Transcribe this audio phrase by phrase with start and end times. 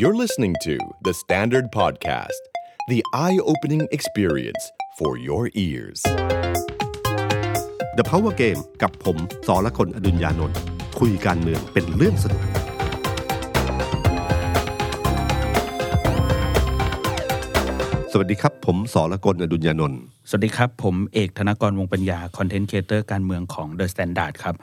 [0.00, 2.42] You're listening to The Standard Podcast,
[2.86, 4.62] the eye opening experience
[4.96, 6.00] for your ears.
[7.98, 9.16] The Power Game กับผม
[9.46, 10.58] สอละคนอดุญญานนท์
[11.00, 12.42] คุยการเมืองเป็นเรื่องสนุก
[18.12, 24.54] สวัสดีครับ ผมสอละคนอดุญญานนท์สวัสดีครับ ผมเอกธนกรวงปัญญาคอนเทนต์ครีเอเตอร์การเมืองของ The Standard ครับ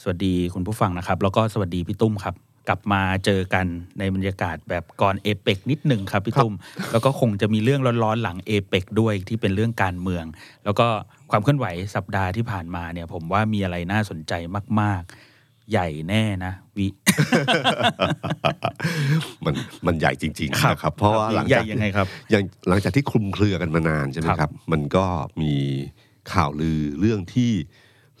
[0.00, 2.36] สวัสดีคุณผู้ฟังนะครับ แล้วก็สวัสดีพี่ตุ้มครับ
[2.68, 3.66] กลับมาเจอกัน
[3.98, 6.54] ในบรรยากาศแบบก่อนเอเปกนิดหนึ่งครับพี่ตุ้ม
[6.92, 10.24] แล้วก็คงจะมีเรื่องร้อนๆหลังเอเปกด้วยที่เป็นเรื่องการเมือง
[10.64, 10.86] แล้วก็
[11.30, 14.32] ความเคลื่อนไหวสัปดาห์ที่ผ่านมาเนี่ย ผมว่ามีอะไรน่าสนใจ
[14.80, 15.02] มาก
[15.36, 16.88] ๆ ใหญ่แน่นะวิ
[19.44, 19.54] มัน
[19.86, 25.04] มันใหญ่จริงครับๆนะครับ เพราะว่าหลังใหญ่จากยังไงครับอย่างหลังจากที่คลุมเครือกันมานานใช่ไหมครับครับมันก็
[25.42, 25.54] มี
[26.32, 27.52] ข่าวลือเรื่องที่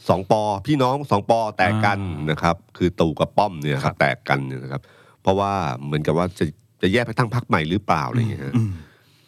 [0.08, 1.98] สองปอพี่น้องสองปอแตกกัน
[2.30, 4.82] นะครับ คือตู่กับป้อมเนี่ยครับแตกกันเนี่ยนะครับ
[5.22, 5.52] เพราะว่า
[5.84, 6.44] เหมือนกับว่าจะ
[6.82, 8.72] จะแยกไปตั้งพรรคใหม่หรือเปล่าอะไรอย่างเงี้ยฮะอืม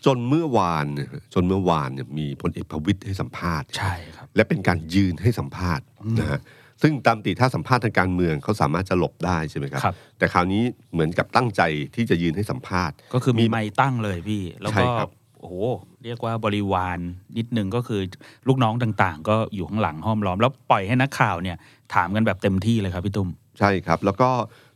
[0.07, 5.85] จนเมื่อวานเนี่ยจนเมื่อวานเนี่ยมีพลเอกประวิตยให้สัมภาษณ์ใช่ครับและเป็นการยืนให้สัมภาษณ์
[6.19, 6.41] นะฮะ
[6.83, 11.63] ซึ่งตามติถ้าสัมภาษณ์ทางการเมืองเขาสามารถจะหลบได้ใช่ไหมครับครับแต่คราวนี้เหมือนกับตั้งใจ
[11.95, 15.11] ที่จะยืนให้สัมภาษณ์ ก็คือมีไม้ตั้งเลยพี่ แล้วใช่ก็ครับ
[15.45, 15.57] โอ้โห
[16.05, 16.99] เรียกว่าบริวาร
[17.39, 18.01] นิดนึงก็คือ
[18.49, 21.57] ลูกน้องต่างๆ ก็อยู่ข้างหลังห้อมล้อม แล้วปล่อยให้นักข่าวเนี่ย
[21.95, 23.29] ถามกันแบบเต็มที่เลยครับพี่ตุ้ม
[23.59, 24.31] ใช่ครับ แล้วก็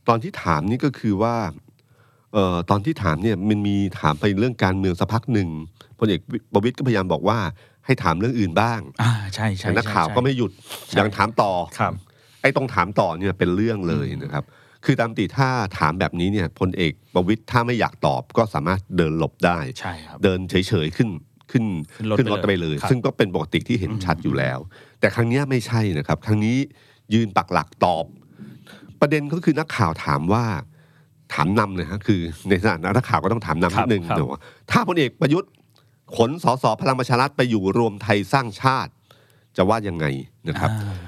[0.08, 1.34] ตอนที่ถามนี่ก็คือว่า
[2.32, 5.48] เอ่อตอนที่ถามเนี่ยมันมีถามไปเรื่องการเมืองสักพักหนึ่ง
[5.98, 6.20] พลเอก
[6.52, 7.38] ประวิตยก็พยายามบอกว่า
[7.86, 10.52] ให้ถามเรื่องอื่นบ้างอ่าใช่ใช่แต่นักข่าวใช่ก็ไม่หยุด
[10.88, 11.92] ใช่ยังถามต่อครับ
[12.42, 14.44] ไอ้ตรงถามต่อเนี่ยเป็นเรื่องเลยนะครับ
[14.90, 21.08] คือตามติถ้าถามแบบนี้เนี่ยพลเอกประวิตยถ้าไม่อยากตอบก็สามารถเดินหลบได้ ใช่ครับ เดินเฉยๆขึ้น
[21.50, 21.64] ขึ้น
[21.94, 24.58] ขึ้นรถขึ้นรถไปไปเลเลยยครับซึ่งก็เป็นปกติที่เห็นชัดอยู่แล้ว
[25.00, 26.56] แต่ครั้งเนี้ยไม่ใช่นะครับ ครั้งนี้
[27.14, 28.04] ยืนปักหลักตอบ
[29.00, 30.44] ประเด็นก็คือนักข่าวถามว่า
[31.34, 35.50] ถามนำเลยฮะคือในฐานะนักข่าวก็ต้องถามนำนิดนึงครับนะว่าถ้าพลเอกประยุทธ์
[36.16, 38.92] ขนสสพลังประชารัฐไปอยู่รวมไทยสร้างชาติ
[39.56, 40.06] จะว่ายังไง
[40.48, 41.07] นะครับอ่าอ่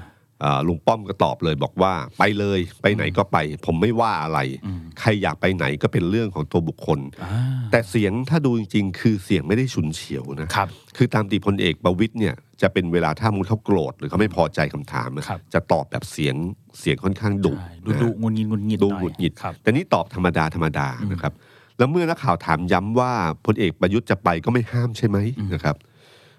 [0.67, 7.31] ลุงป้อมก็ตอบเลยบอกว่าไปเลยไปไหนก็ไป ผมไม่ว่าอะไรอืมใครอยากไปไหนก็เป็นเรื่องของตัวบุคคลอ่า
[7.71, 16.35] แต่เสียงถ้าดูจริง ๆ คือเสียงไม่ได้ฉุนเฉียวนะครับ คือตามตีพลเอกประวิตยเนี่ยจะเป็นเวลาถ้ามูลเขาโกรธหรือเขาไม่พอใจคำถามอะครับจะตอบแบบเสียง
[16.79, 21.33] เสียงค่อนข้างดุใช่ดูนะดูฮะงุนงิดงุนงิดดูน่อยหงุดหงิดครับแต่นี่ตอบธรรมดาธรรมดานะครับ
[21.77, 23.11] แล้วเมื่อนักข่าวถามย้ำว่า
[23.45, 25.17] พลเอกประยุทธ์จะไปก็ไม่ห้ามใช่ไหม
[25.53, 25.75] นะครับ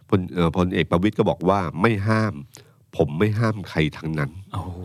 [0.09, 2.35] พลเอ่อพลเอกประวิตยก็บอกว่าไม่ห้าม
[2.97, 4.79] ผมไม่ห้ามใครทั้งนั้นโอ้โห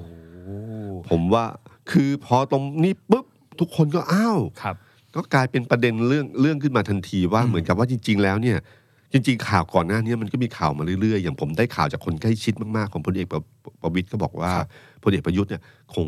[1.09, 1.45] ผมว่า
[1.91, 3.25] คือพอตรงนี้ปุ๊บ
[3.59, 4.75] ทุกคนก็อ้าวครับ
[5.15, 8.57] ก็กลายเป็นประเด็นเรื่องเรื่องขึ้นมาทันทีว่าเหมือนกับว่าจริง ๆ แล้วเนี่ย
[9.13, 13.41] จริง ๆ ข่าวก่อนหน้านี้มันก็มีข่าวมาเรื่อยๆ อย่างผมได้ข่าวจากคนใกล้ชิดมากๆ ของพลเอกประ
[13.81, 14.51] ประวิตยก็บอกว่า
[15.03, 15.61] พลเอกประยุทธ์เนี่ย
[15.95, 16.07] คง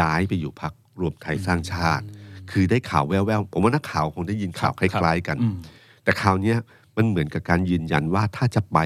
[0.00, 2.04] ย้ายไปอยู่พักรวมไทยสร้างชาติ
[2.50, 5.56] คือได้ข่าวแว่วๆผมว่านักข่าวคงได้ยินข่าวคล้าย ๆ กันอืม
[6.04, 6.58] แต่ข่าวเนี้ย
[6.96, 8.78] มันเหมือนกับการยืนยันว่าถ้าจะไป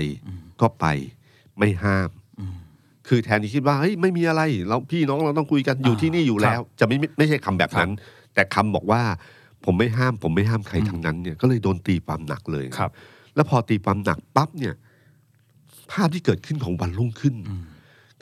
[0.61, 0.87] ก็ไป
[1.59, 2.24] ไม่ห้ามอืม
[3.09, 7.91] คือแทนที่คิดว่าเฮ้ยไม่มีอะไรเราพี่น้องเราต้องคุยกันอยู่อ่าที่นี่อยู่แล้ว จะไม่ไม่ไม่ใช่คำแบบนั้น
[8.35, 9.03] แต่คำบอกว่า
[9.65, 12.91] ผมไม่ห้าม ผมไม่ห้ามใครทั้งนั้นเนี่ยก็เลยโดนตีความหนักเลยครับ
[13.35, 14.75] แล้วพอตีความหนักปั๊บเนี่ย
[15.93, 17.65] ภาพที่เกิดขึ้นของวันรุ่งขึ้นอืม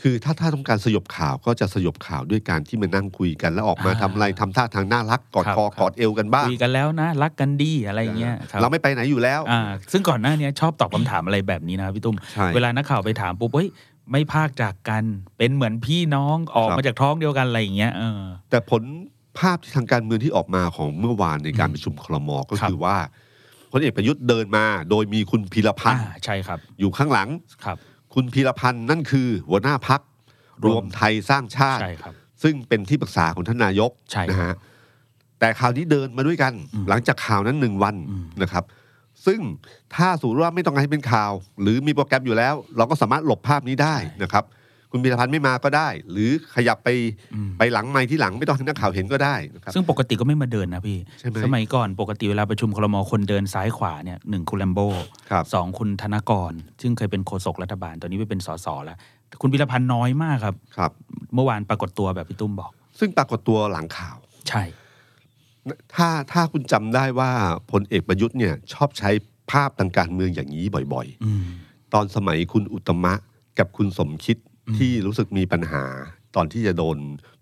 [0.03, 9.61] คือถ้าถ้าต้องการสยบข่าวก็จะสยบข่าวด้วยการที่มานั่งคุยกัน แล้วออกมาอ่าทำอะไรทำท่าทางน่ารักกอดครับคอครับกอดเอวกันบ้างคุยกันแล้วนะรักกันดีอะไรอย่างเงี้ยครับเราไม่ไปไหนอยู่แล้วอ่า
[9.93, 13.69] ซึ่งก่อนหน้านี้ชอบตอบคำถามอะไรแบบนี้นะครับพี่ตุ้มใช่เวลานักข่าวไปถามปุ๊บเฮ้ย
[14.11, 15.05] ไม่พากจากกัน
[15.39, 18.21] เป็นเหมือนพี่น้องออกครับมาจากท้องเดียวกันอะไรอย่างเงี้ยเออ
[18.51, 18.83] แต่ผล
[19.39, 22.97] ภาพที่ทางการเมืองที่ออกมาของเมื่อวานในการประชุมคลมก็ครับคือว่า
[23.73, 27.29] พลเอกประยุทธ์เดินมาโดยมีคุณพีรพันอ่าธ์ใช่ครับ อยู่ข้างหลัง
[27.65, 27.77] ครับ
[28.15, 30.01] คุณพีรพันธ์นั่นคือหัวหน้าพัก
[30.67, 34.55] รวมไทยสร้างชาติใช่ครับซึ่งเป็นที่ปรึกษาของท่านนายกใช่นะฮะ
[35.39, 38.65] แต่ข่าวนี้เดินมาด้วยกันอืมหลังจากข่าวนั้นหนึ่งวันอืมนะครับ
[39.27, 39.41] ซึ่ง
[39.95, 44.47] ถ้าสมมติว่าไม่ต้องการให้เป็นข่าว หรือมีโปรแกรมอยู่แล้ว เราก็สามารถหลบภาพนี้ได้นะครับ
[44.95, 46.89] คุณพีรพันธ์ไม่มาก็ได้ หรือขยับไป
[47.35, 54.81] อืมไปหลังไม้ที่หลังไม่ต้องให้นักข่าวเห็นก็ได้นะครับซึ่งปกติก็ไม่มาเดินนะพี่ใช่ไหมสมัยก่อนปกติเวลาประชุมคลมคนเดินซ้ายขวาเนี่ยหนึ่งคุณแลมโบ
[55.31, 56.53] ครับสองคุณธนกร
[56.83, 58.97] ซึ่งเคยเป็นโฆษกรัฐบาลตอนนี้ไปเป็นสสแล้ว
[59.29, 60.91] แต่คุณพิรพันธ์น้อยมากครับครับ
[61.35, 64.17] เมื่อวานปรากฏตัวแบบพี่ตุ้มบอก ซึ่งปรากฏตัวหลังข่าว
[64.49, 64.63] ใช่
[65.95, 67.31] ถ้าถ้าคุณจำได้ว่า
[67.71, 69.11] พลเอกประยุทธ์เนี่ยชอบใช้
[69.51, 73.15] ภาพทางการเมืองอย่างนี้บ่อยอืมๆตอนสมัยคุณอุตตมะ
[73.59, 74.37] กับคุณสมคิด
[74.77, 75.85] ที่รู้สึกมีปัญหา
[76.37, 76.97] ตอนที่จะโดน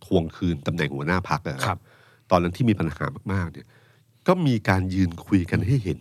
[0.05, 1.79] ทวงคืนตำแหน่งหัวหน้าพักครับ
[2.31, 3.67] ตอนนั้นที่มีปัญหามากๆเนี่ย
[4.27, 6.01] ก็มีการยืนคุยกันให้เห็น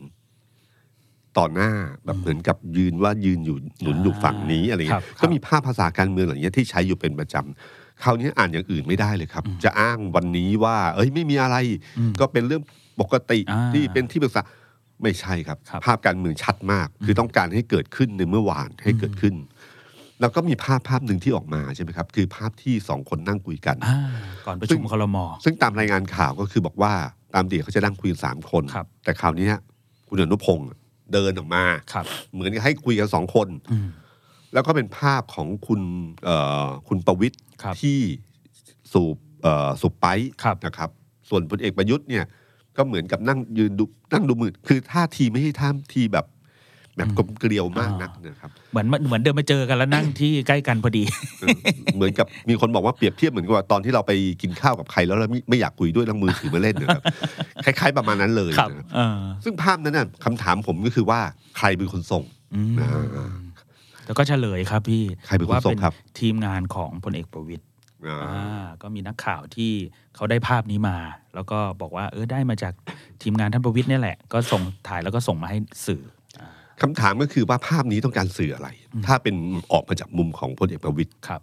[1.37, 1.71] ต่อหน้า
[2.05, 11.57] แบบเหมือนกับยืนว่ายืนอยู่หนุนอยู่ฝั่งนี้อะไรครัเงี้บยครับก็มีภาพภาษาการเมืองอย่างเงี้ยที่ใช้อยู่เป็นประจำ คราวนี้อ่านอย่างอื่นไม่ได้เลยครับ จะอ้างวันนี้ว่า เอ้ยไม่มีอะไร
[11.99, 12.63] อืมก็เป็นเรื่อง
[13.01, 14.41] ปกติอ่าที่เป็นที่ปรึกษา
[15.03, 19.35] ไม่ใช่ครับครับ ภาพการเมืองชัดมาก คือต้องการให้เกิดขึ้นในเมื่อวานให้เกิดขึ้น
[20.21, 23.97] แล้วก็มีภาพภาพหนึ่งที่ออกมาใช่ไหมครับ คือภาพที่สองคนนั่งคุยกันอ่า
[24.45, 26.93] ก่อนประชุมคลมซึ่งตามรายงานข่าวก็คือบอกว่า
[27.35, 29.47] ตามเดียเขาจะนั่งคุยกันสามคนครับแต่คราวนี้
[30.09, 30.67] คุณอนุพงศ์
[31.13, 31.63] เดินออกมา
[31.93, 33.87] ครับเหมือนกับให้คุยกันสองคนอืม
[34.53, 35.81] แล้วก็เป็นภาพของคุณ
[36.23, 36.35] เอ่
[36.65, 37.48] อคุณประวิทย์ครับ
[37.81, 37.99] ที่
[38.93, 40.07] สูบเอ่อสูบไป
[40.43, 40.89] ครับนะครับ
[41.29, 42.25] ส่วนพลเอกประยุทธ์เนี่ย
[42.77, 46.27] ก็เหมือนกับนั่งยืนดูนั่งดูมือคือท่าทีไม่ใช่ท่าทีแบบ
[46.95, 51.03] แบบกลมเกลียวมากนักนะครับเหมือนเหมือนเดินมาเจอกันแล้วนั่งที่ใกล้กันพอดี
[51.39, 51.57] เออ
[51.95, 54.11] เหมือนกับมีคนบอกว่าเปรียบเทียบเหมือนกับว่าตอนที่เราไป
[54.41, 57.03] กินข้าวกับใครแล้วเราไม่ไม่อยากคุยด้วยแล้วมือถือมาเล่นนะครับ
[57.65, 61.19] คล้ายๆประมาณนั้นเลยครับนะครับเออซึ่งภาพนั้นน่ะคำถามผมก็คือว่า
[61.57, 62.23] ใครเป็นคนส่ง
[62.55, 63.33] อืมอ่า
[64.09, 67.63] แล้วก็เฉลยครับพี่ใครเป็นคนว่าส่งครับทีมงานของพลเอกประวิตย
[68.07, 69.71] อ่าอ่าก็มีนักข่าวที่
[70.15, 70.97] เขาได้ภาพนี้มา
[71.35, 72.73] แล้วก็บอกว่าเออได้มาจาก
[73.21, 75.57] ทีมงานท่านประวิตยเนี่ยแหละ ก็ส่งถ่ายแล้วก็ส่งมาให้
[75.87, 76.01] สื่อ
[76.81, 78.69] คำถามก็คือว่าภาพนี้ต้องการสื่ออะไร
[79.05, 79.35] ถ้าเป็น
[79.71, 81.41] ออกมาจากมุมของพลเอกประวิตยครับ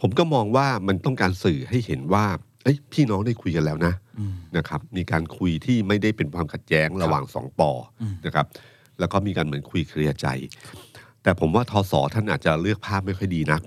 [0.00, 2.24] ผมก็มองว่ามันต้องการสื่อให้เห็นว่า
[2.62, 7.70] เอ้ยพี่น้องได้คุยกันแล้วนะอืมนะครับ มีการคุยที่ไม่ได้เป็นความขัดแย้งระหว่างสองปอ
[8.02, 8.46] อมนะครับ
[9.00, 10.26] แล้วก็มีการเหมือนคุยเคลียร์ใจ
[11.22, 13.60] แต่ผมว่าทศท่านอาจจะเลือกภาพไม่ค่อยดีนัก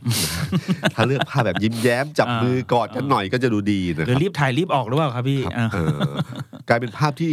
[0.93, 6.11] ถ้าเลือกภาพแบบยิ้มแย้ม จับมือกอดกันหน่อยก็จะดูดีนะหครือรับรีบถ่ายรีบออกหรือเปล่าครับพี่ครับอ่าเออ
[6.69, 7.31] กลายเป็นภาพที่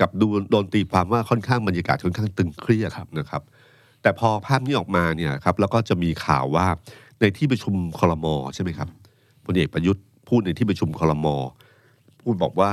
[0.00, 3.42] กับดูโดนตีความว่าค่อนข้างบรรยากาศค่อนข้างตึงเครียดนะครับ
[4.02, 6.66] แต่พอภาพนี้ออกมาเนี่ยครับแล้วก็จะมีข่าวว่า
[7.20, 8.88] ในที่ประชุมคอรมอใช่ไหมครับ
[9.46, 11.26] พลเอกประยุทธ์พูดในที่ประชุมคอรม
[12.28, 12.72] อพูดบอกว่า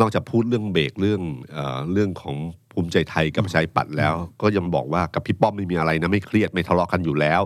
[0.00, 1.22] นอกจากพูดเรื่องเบรกเรื่อง
[1.52, 2.36] เอ่อเรื่องของ
[2.72, 7.42] ภูมิใจไทยกับประชาธิปัตย์แล้ว ก็ยังบอกว่ากับพี่ป้อมไม่มีอะไรนะไม่เครียดไม่ทะเลาะกันอยู่แล้ว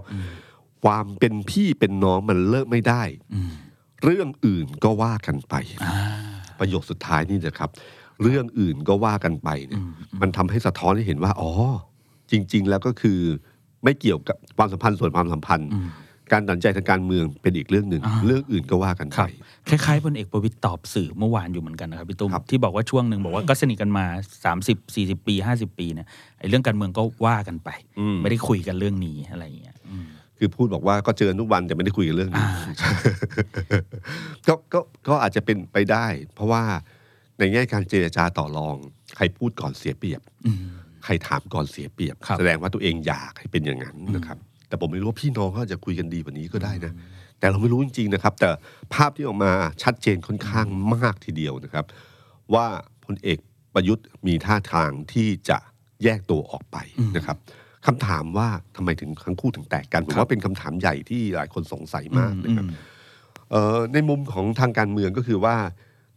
[0.84, 3.02] ความเป็นพี่เป็นน้องมันเลิกไม่ได้
[3.34, 3.50] อืม
[4.04, 5.54] เรื่องอื่นก็ว่ากันไป
[5.84, 5.94] อ่า
[6.58, 7.70] ประโยคสุดท้ายนี่นะครับ
[8.22, 9.82] เรื่องอื่นก็ว่ากันไปเนี่ย
[10.20, 11.50] มันทำให้สะท้อนให้เห็นว่า อ๋อ
[12.30, 13.18] จริง ๆ แล้วก็คือ
[13.84, 15.88] ไม่เกี่ยวกับความสัมพันธ์ส่วนความสัมพันธ์อืม
[16.32, 19.28] การตัดสินใจทางการเมืองเป็นอีกเรื่องหนึ่งอ่าเรื่องอื่นก็ว่ากันคไปรับ
[19.68, 24.04] คล้ายๆพลเอกประวิตยตอบสื่อเมื่อวานอยู่เหมือนกันนะครับพี่ตุ้มครับที่บอกว่าช่วงหนึ่งบอกว่าก็สนิทกันมา
[24.54, 26.06] 30 40 ปี 50 ปีเนี่ย
[26.38, 30.06] ไอ้เรื่องการเมืองก็ว่ากันไปอืมไม่ได้คุยกันเรื่องนี้อะไรอย่างเงี้ยอืม
[30.38, 32.52] คือพูดบอกว่าก็เจอกันทุกวันแต่ไม่ได้คุยกันเรื่องนี้อ่า
[34.48, 36.62] ก็ก็ก็อาจจะเป็นไปได้ เพราะว่า
[37.38, 38.76] ในแง่การเจรจาต่อรอง
[39.16, 40.66] ใครพูดก่อนเสียเปรียบอืม
[41.04, 44.38] ใครถามก่อนเสียเปรียบครับแสดงว่าตัวเองอยากให้เป็นอย่างนั้นนะครับ
[44.68, 46.92] แต่ผมไม่รู้ว่าพี่น้องเขาอาจจะคุยกันดีกว่านี้ก็ได้นะ
[47.38, 48.48] แต่เราไม่รู้จริงๆนะครับ แต่
[48.94, 49.52] ภาพที่ออกมา
[49.82, 51.84] ชัดเจนค่อนข้างมากทีเดียวนะครับ
[52.54, 52.66] ว่า
[53.04, 53.38] พลเอก
[53.74, 55.58] ประยุทธ์มีท่าทางที่จะ
[56.04, 56.76] แยกตัวออกไป
[57.16, 57.36] นะครับ
[57.86, 62.78] คำถามว่าทำไมถึงทั้งคู่ถึงแตกกันผมว่าเป็นคำถามใหญ่ที่หลายคนสงสัยมากนะครับอืม
[63.50, 65.56] เอ่อในมุมของทางการเมืองก็คือว่า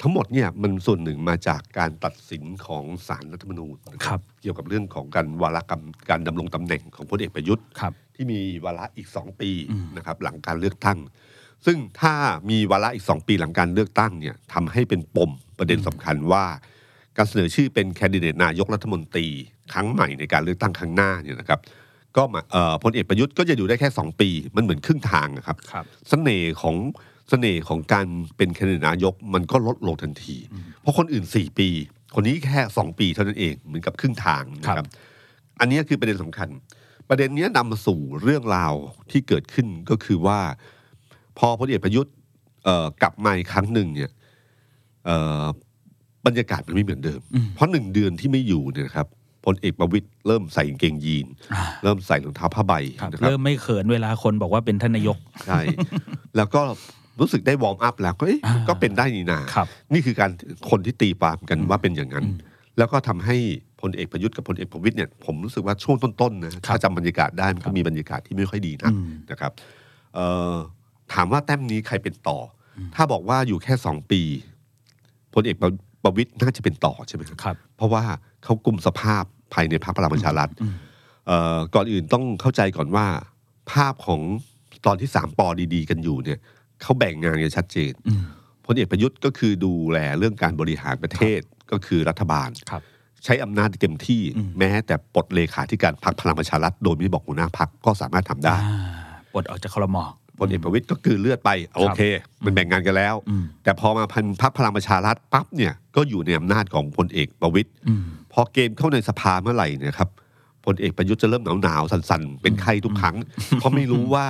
[0.02, 11.00] ทั้งหมดเนี่ยมันส่วนหนึ่งมาจากการตัดสินของศาลรัฐธรรมนูญนะคครัรับเกี่ยวกับเรื่องของการวาระกรรมการดำรงตำแหน่งของพลเอกประยุทธ์ครับ ที่มีวาระอีกสองปีอืมนะครับหลังการเลือกตั้ง
[11.66, 12.14] ซึ่งถ้า
[12.50, 16.46] มีวาระอีกสองปีหลังการเลือกตั้งเนี่ยทำให้เป็นปมประเด็นสำคัญว่า
[17.18, 19.28] การเสนอชื่อเป็นแคนดิเดตนายกรัฐมนตรี
[19.74, 21.60] ครั้งใหม่ในการเลือกตั้งครั้งหน้าเนี่ยนะครับ
[22.18, 26.76] ก็มาเอ่อพลเอกประยุทธ์ก็จะอยู่ได้แค่สองปี มันเหมือนครึ่งทางนะครับครับเสน่ห์ของ
[27.30, 28.06] เสน่ห์ของการ
[28.38, 30.38] เป็นแคนดิเดตนายกมันก็ลดลงทันที
[30.82, 31.70] เพราะคนอื่น 4 ปี
[32.16, 34.90] คนนี้แค่ 2 ปีเท่านั้นเองเหมือนกับครึ่งทางนะคครัรับบ
[35.60, 36.50] อันนี้คือประเด็นสำคัญ
[37.10, 38.74] ประเด็นเนี้ยนำมาสู่เรื่องราว
[39.12, 40.40] ที่เกิดขึ้นก็คือว่า
[41.38, 42.14] พอพลเอกประยุทธ์
[42.64, 44.12] เอ่อกลับมาอีกครั้งหนึ่งเนี่ย
[45.06, 45.44] เอ่อ
[46.26, 47.22] บรรยากาศมันไม่เหมือนเดิม
[47.56, 49.08] เพราะหนึ่งเดือนที่ไม่อยู่เนี่ยนะครับ
[49.46, 55.60] พลเอกประวิตยเริ่มใส่กางเกงยีนอ่าเริ่มใส่รองเท้าผ้าใบครับนะครับเริ่มไม่เขินเวลาคนบอกว่าเป็นท่านนายกใช่
[56.38, 56.62] แล้วก็
[57.20, 60.32] รู้สึกได้วอร์มอัพแล้วก็เอ๊ะอ่าก็เป็นได้นี่นาครับนี่คือการ
[60.70, 62.26] คนที่ตีความกันว่าเป็นอย่างนั้น
[62.78, 63.38] แล้วก็ทำให้
[63.82, 69.52] พลเอกประยุทธ์กับพลเอกประวิตยเนี่ยผมรู้สึกว่าช่วงต้นๆนะถ้าจำบรรยากาศได้มันก็มีบรรยากาศที่ไม่ค่อยดีนะอืมนะครับ
[70.16, 70.56] เอ่อ
[71.14, 72.38] ถามว่าแต้มนี้ใครเป็นต่อ
[72.78, 74.22] อถ้าบอกว่าอยู่แค่สองปี
[75.34, 75.58] พลเอก
[76.04, 78.04] ประวิตยน่าจะเป็นต่อใช่ไหมครับครับเพราะว่า
[78.44, 80.74] เขากลุ่มสภาพภายในพรรคพลังประชารัฐอืม
[81.28, 83.06] เอ่อก่อนอื่นต้องเข้าใจก่อนว่า
[83.72, 84.22] ภาพของ
[84.86, 86.40] ตอนที่สามปอดีๆ กันอยู่เนี่ย
[86.82, 88.22] เขาแบ่งงานกันชัดเจนอืม
[88.66, 91.40] พลเอกประยุทธ์ก็คือดูแลเรื่องการบริหารประเทศ
[91.72, 92.82] ก็คือรัฐบาลครับ
[93.28, 98.80] ใช้อำนาจเต็มที่อืมแม้แต่ปลดเลขาธิการพรรคพลังประชารัฐโดยไม่บอกหัวหน้าพรรคก็สามารถทำได้อ่า
[99.34, 99.98] ปลดออกจากคลม
[100.40, 102.02] พลเอกประวิตยก็คือเลือดไปโอเค
[102.46, 108.04] มันแบ่งงานกันแล้วอืมแต่พอมาพันพรรคพลังประชารัฐปั๊บเนี่ยก็อยู่ในอำนาจของพลเอกประวิตยอืม
[108.34, 110.10] พอเกมเข้าในสภาเมื่อไหร่เนี่ยครับ
[110.66, 113.16] พลเอกประยุทธ์จะเริ่มหนาวหนาวๆสั่นๆ เป็นไข้ทุกครั้ง
[113.56, 114.26] เพราะไม่รู้ว่า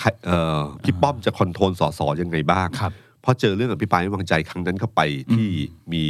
[0.00, 2.92] ใครเอ่อพี่ป้อมจะคอนโทรลสสยังไงบ้างครับ
[3.24, 5.00] พอเจอเรื่องอภิปรายไม่วางใจครั้งนั้นเข้าไป
[5.34, 5.48] ที่
[5.92, 6.04] มี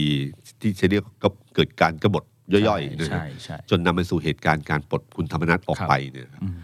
[0.61, 6.57] ที่จะเรียกก็เกิดการกบฏ ย่อยๆนะใช่ฮะใช่ จนนำไปสู่เหตุการณ์การปลดคุณธรรมนัฐออกครับไปเนี่ยครับอืม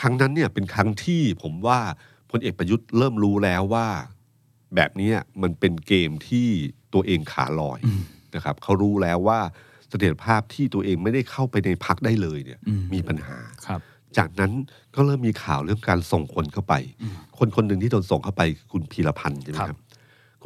[0.00, 1.78] ครั้งนั้นเนี่ยเป็นครั้งที่ผมว่า
[2.30, 3.88] พลเอกประยุทธ์เริ่มรู้แล้วว่า
[4.74, 6.48] แบบเนี้ยมันเป็นเกมที่
[6.94, 7.80] ตัวเองขาลอย
[8.34, 9.40] นะครับเขารู้แล้วว่า
[9.88, 13.80] เสถียรภาพที่ตัวเองไม่ได้เข้าไปในพักได้เลยเนี่ยอืม มีปัญหา ครับ
[14.18, 14.52] จากนั้น
[14.94, 16.74] ก็เริ่มมีข่าวเรื่องการส่งคนเข้าไป
[17.38, 19.78] คนคนหนึ่งที่โดนส่งเข้าไปคือคุณพีรพันธ์ใช่ไหมครับครับ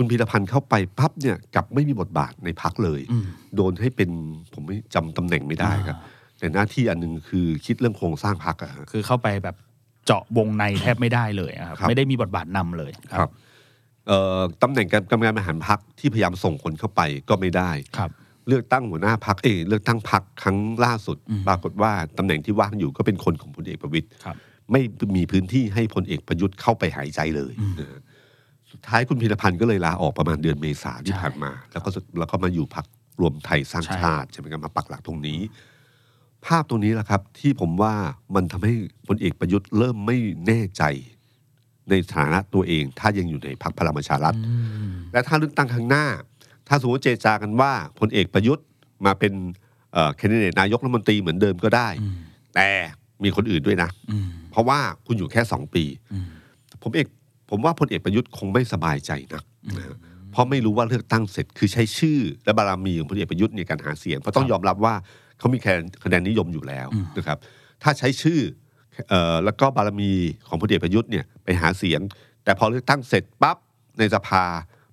[0.00, 3.24] คุณพีรพันธ์เข้าไปปั๊บเนี่ยกลับไม่มีบทบาทในพักเลยอืม
[3.56, 4.10] โดนให้เป็น
[4.52, 5.98] ผมไม่จำตำแหน่งไม่ได้ครับ
[6.38, 9.56] แต่หน้าที่อันหนึ่งคือคิดเรื่องโครงสร้างพักอะฮะคือเข้าไปแบบ
[10.06, 13.30] เจาะวงในแทบไม่ได้เลยอะครับครับไม่ได้มีบทบาทนำเลยครับ
[14.06, 18.10] เอ่อตำแหน่งการกรรมการบริหารพักที่พยายามส่งคนเข้าไปก็ไม่ได้ครับ
[18.48, 24.36] เลือกตั้งหัวหน้าพักเอยเลือกตั้งพักครั้งล่าสุดอืมปรากฏว่าตำแหน่งที่ว่างอยู่ก็เป็นคนของพลเอกประวิตยครับ
[24.72, 24.82] ไม่
[25.16, 28.00] มีพื้นที่ให้พลเอกประยุทธ์เข้าไปหายใจเลยอืมนะฮะ
[28.78, 32.86] สุดท้ายคุณพีรพันธ์ก็เลยลาออกประมาณเดือนเมษาที่ใช่ผ่านมา แล้วก็สุดแล้วก็มาอยู่พัก
[33.20, 35.40] รวมไทยสร้างใช่ชาติใช่ไหมครับมาปักหลักตรงนี้
[36.46, 37.94] ภาพตรงนี้แหละครับ ที่ผมว่า
[38.34, 38.74] มันทำให้
[39.06, 40.16] พลเอกประยุทธ์เริ่มไม่
[40.46, 40.82] แน่ใจ
[41.90, 44.54] ในฐานะตัวเอง ถ้ายังอยู่ในพรรคพลังประชารัฐอื
[44.90, 46.06] มและถ้าเลือกตั้งครั้งหน้า
[46.68, 48.66] ถ้าสมมติเจรจากันว่าพลเอกประยุทธ์
[49.06, 49.32] มาเป็น
[50.16, 52.18] แคนดิเดตนายกรัฐมนตรีเหมือนเดิมก็ได้อืม
[52.54, 52.68] แต่
[53.24, 56.28] มีคนอื่นด้วยนะอืมเพราะว่าคุณอยู่แค่สองปีอืม
[56.82, 57.06] ผมเอก
[57.50, 59.44] ผมว่าพลเอกประยุทธ์คงไม่สบายใจนัก
[59.76, 59.96] นะฮะ
[60.32, 64.94] เพราะไม่รู้ว่าเลือกตั้งเสร็จคือใช้ชื่อ และบารมีของพลเอกประยุทธ์ในการหาเสียงเพราะต้องยอมรับว่า
[65.38, 66.88] เขามีคะแนนคะแนนนิยมอยู่แล้ว
[67.18, 67.38] นะครับ
[67.82, 68.40] ถ้าใช้ชื่อ
[69.08, 70.10] เอ่อแล้วก็บารมี
[70.48, 72.00] ของพลเอกประยุทธ์เนี่ยไปหาเสียง
[72.44, 73.56] แต่พอเลือกตั้งเสร็จปั๊บ
[73.98, 74.44] ในสภา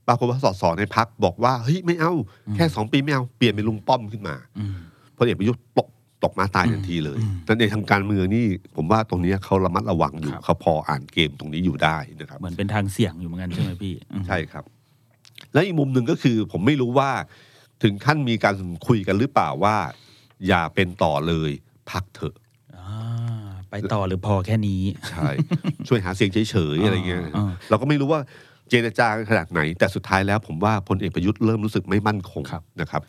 [0.08, 2.14] ปรากฏว่าสสในพักบอกว่าเฮ้ยไม่เอา
[2.56, 4.76] แค่สองปีไม่เอา เปลี่ยนเป็นลุงป้อมขึ้นมาอืม
[5.18, 5.88] พลเอกประยุทธ์ตก
[6.24, 8.46] ตกมาตายทันทีเลยอืมนั่นในทางการเมืองนี่
[8.76, 14.64] ผมว่าตรงนี้เขาระมัดระวังอยู่ครับเขาพออ่านเกมตรงนี้อยู่ได้นะครับ เหมือนเป็นทางเสี่ยงอยู่เหมือนกันใช่ไหมพี่อืมใช่ครับ
[15.54, 17.10] และอีกมุมหนึ่งก็คือ ผมไม่รู้ว่า
[17.84, 18.56] ถึงขั้นมีการ
[18.88, 19.76] คุยกันหรือเปล่าว่า
[20.48, 21.52] อย่าเป็นต่อเลย
[21.90, 22.36] พักเถอะ
[22.78, 22.88] อ่า
[23.70, 25.30] ไปต่อหรือพอแค่นี้ ใช่
[25.88, 28.22] ช่วยหาเสียงเฉยๆอะไรเงี้ยอ่าเราก็ไม่รู้ว่า
[28.70, 33.02] เจรจากันขนาดไหน แต่สุดท้ายแล้วผมว่าพลเอกประยุทธ์เริ่มรู้สึกไม่มั่นคงครับนะครับ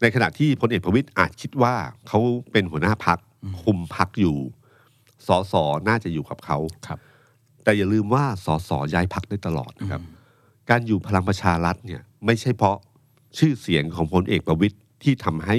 [0.00, 1.74] ในขณะที่พลเอกประวิตยอาจคิดว่า
[2.08, 2.20] เขา
[2.52, 3.18] เป็นหัวหน้าพัก
[3.62, 4.36] คุมพักอยู่
[5.26, 6.98] สอสอน่าจะอยู่กับเขาครับ
[7.64, 10.02] แต่อย่าลืมว่าสสย้ายพักได้ตลอดนะครับ
[10.70, 12.76] การอยู่พลังประชารัฐเนี่ย ไม่ใช่เพราะ
[13.38, 15.56] ชื่อเสียงของพลเอกประวิตยที่ทำให้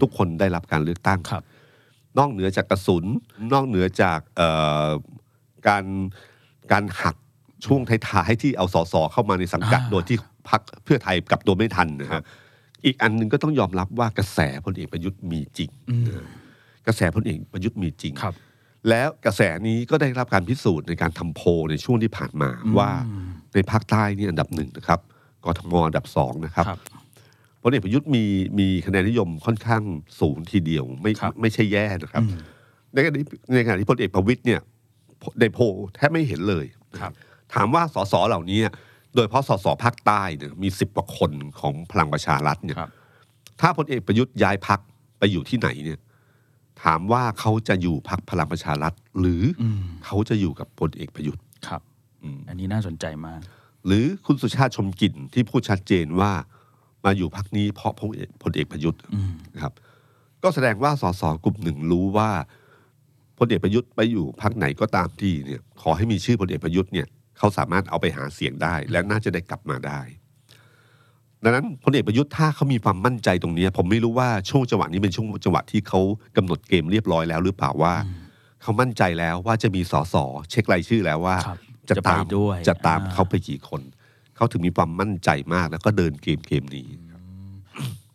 [0.00, 1.42] ทุกคนได้รับการเลือกตั้งครับ
[2.18, 3.04] นอกเหนือจากกระสุน
[3.52, 4.48] นอกเหนือจากเอ่
[4.86, 4.88] อ
[5.68, 5.84] การ
[6.72, 7.16] การหัก
[7.66, 10.16] ช่วงท้ายๆที่เอาสสเข้ามาในสังกัดอ่าโดยที่
[10.48, 12.22] พักเพื่อไทยกลับตัวไม่ทันนะฮะ
[12.84, 16.24] อีกอันหนึ่งก็ต้องยอมรับว่ากระแสพลเอกประยุทธ์มีจริงอืมนะ
[16.86, 18.34] กระแสพลเอกประยุทธ์มีจริงครับ
[18.88, 25.00] แล้วกระแสนี้ก็ได้รับการพิสูจน์ในการทำโพลในช่วงที่ผ่านมาว่าอืมในภาคใต้นี่อันดับหนึ่งนะครับ
[25.44, 26.78] กทมอันดับสองนะครับครับ
[27.62, 28.24] พลเอกประยุทธ์มี
[28.58, 29.82] มีคะแนนนิยมค่อนข้าง
[30.20, 32.40] สูงทีเดียวไม่ครับไม่ใช่แย่นะครับอืม
[32.92, 34.60] ในขณะที่ในขณะที่พลเอกประวิตยเนี่ย
[35.40, 36.66] ในโพลแทบไม่เห็นเลย
[37.00, 37.12] ครับ
[37.54, 38.60] ถามว่าสสเหล่านี้
[39.14, 42.90] โดยเฉพาะสสภาคใต้เนี่ยมีสิบกว่าคนของพลังประชารัฐเนี่ยครับ
[43.60, 44.80] ถ้าพลเอกประยุทธ์ย้ายพัก
[45.18, 45.98] ไปอยู่ที่ไหนเนี่ย
[46.82, 51.82] ถามว่าเขาจะอยู่พักพลังประชารัฐ หรือออืมเขาจะอยู่กับพลเอกประยุทธ์ครับ
[52.22, 53.40] อืม อันนี้น่าสนใจมาก
[53.86, 56.32] หรือคุณสุชาติชมกลิ่นที่พูดชัดเจนว่า
[57.04, 59.72] มาอยู่พักนี้เพราะพลเอกพลเอกประยุทธ์อืม นะครับ
[60.42, 62.30] ก็แสดงว่าสสกลุ่มหนึ่งรู้ว่า
[63.38, 67.06] พลเอกประยุทธ์ไปอยู่พักไหนก็ตามที่เนี่ย ขอให้มีชื่อพลเอกประยุทธ์เนี่ย
[67.40, 70.00] เขาสามารถเอาไปหาเสียงได้ และน่าจะได้กลับมาได้
[71.44, 76.00] ดังนั้นพลเอกประยุทธ์ถ้าเขามีความมั่นใจตรงเนี้ยผมไม่รู้ว่าช่วงจังหวะนี้เป็นช่วงจังหวะที่เขา
[76.36, 77.94] กำหนดเกมเรียบร้อยแล้วหรือเปล่าว่า
[78.62, 80.14] เขามั่นใจแล้วว่าจะมีสส
[80.50, 83.82] เช็ครายชื่อแล้วว่าครับจะจะไปตามด้วยจะตามอ่าเขาไปกี่คน
[84.36, 86.88] เขาถึงมีความมั่นใจมากแล้วก็เดินเกมเกมนี้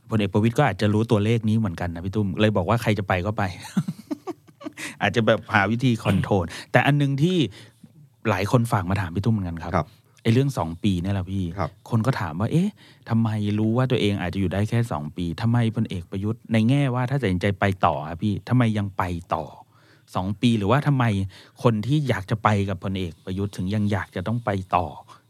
[0.10, 3.44] พลเอกประวิตยก็อาจจะรู้ตัวเลขนี้เหมือนกันนะพี่ตุ้มเลยบอกว่าใครจะไปก็ไป
[5.01, 7.38] อาจจะแบบหาวิธีคอนโทรลแต่อันหนึงที่
[8.29, 9.88] หลายคนฝากมาถามพี่ตุ้มเหมือนกันครับครับ
[10.24, 12.70] ไอ้เรื่องสองปีเนี่ยแหละพี่ ครับคนก็ถามว่า เอ๊ะ
[13.10, 13.29] ทำไม
[13.60, 19.03] รู้ว่าตัวเองอาจจะอยู่ได้แค่สองปีทำไมพลเอกประยุทธ์ในแง่ว่าถ้าตัดสินใจไปต่อครับพี่ทำไมยังไป
[19.34, 19.44] ต่อ
[20.15, 21.05] สองปีหรือว่าทำไม
[21.63, 24.86] คนที่อยากจะไปกับพลเอกประยุทธ์ถึงยังอยากจะต้องไปต่อ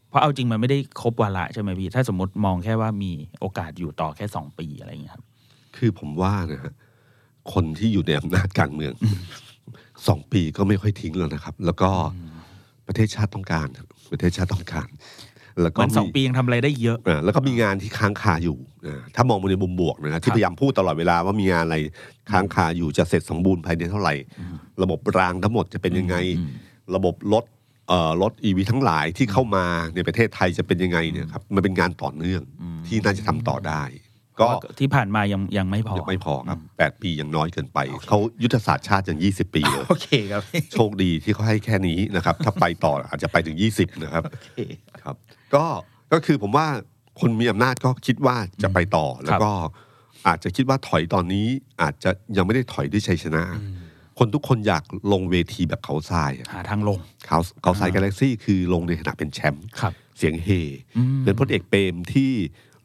[0.08, 5.24] เพราะเอาจริงมันไม่ได้ครบวาระใช่ไหมพี่ ถ้าสมมติมองแค่ว่ามีโอกาสอยู่ต่อแค่สองปีอะไรอย่างเงี้ยครับ
[5.76, 6.72] คือผมว่านะฮะ
[7.52, 8.92] คนที่อยู่ในอำนาจการเมือง
[10.08, 11.90] สองปีก็ไม่ค่อยทิ้งแล้วนะครับ แล้วก็
[12.88, 14.88] ประเทศชาติต้องการครับประเทศชาติต้องการ
[15.62, 21.76] แล้วก็มันสองปียังทำอะไรได้เยอะอ่าแล้วก็มีงานที่ค้างคาอยู่อ่าถ้ามองในมุมบวกนะฮะที่พยายามพูดตลอดเวลาว่ามีงานอะไร
[22.30, 24.14] ค้างคาอยู่จะเสร็จสมบูรณ์ภายในเท่าไหร่
[24.82, 26.48] ระบบรางทั้งหมดจะเป็นยังไงอืม
[26.94, 27.44] ระบบรถ
[27.88, 29.64] เอ่อรถอีวีทั้งหลายที่เข้ามา
[29.94, 32.42] ในประเทศไทยจะเป็นยังไงเนี่ยครับมันเป็นงานต่อเนื่อง
[32.86, 33.82] ที่น่าจะทำต่อได้
[34.40, 37.78] ก็ก็ที่ผ่านมายังยังไม่พอยังไม่พอครับแปดปียังน้อยเกินไป
[38.08, 44.50] เขายุทธศาสตร์ชาติยังยี่สิบปีเลยโอเคครับโชคดีที่เขาให้แค่นี้นะครับ ถ้าไปต่ออาจจะไปถึงยี่สิบนะครับโอเค
[45.02, 45.16] ครับ
[45.54, 45.64] ก็
[46.12, 46.66] ก็คือผมว่า
[47.20, 49.50] คนมีอำนาจก็คิดว่าจะไปต่อแล้วก็
[50.26, 51.46] อาจจะคิดว่าถอยตอนนี้
[51.82, 53.44] อาจจะยังไม่ได้ถอยด้วยชัยชนะ
[54.18, 60.48] คนทุกคนอยากลงเวทีแบบเขาทรายอะหาทางลงเขาเขาทรายกาแล็กซี่คือลงในฐานะเป็นแชมป์ครับเสียงเฮ
[60.96, 62.32] อืมเป็นพลเอกเปรมที่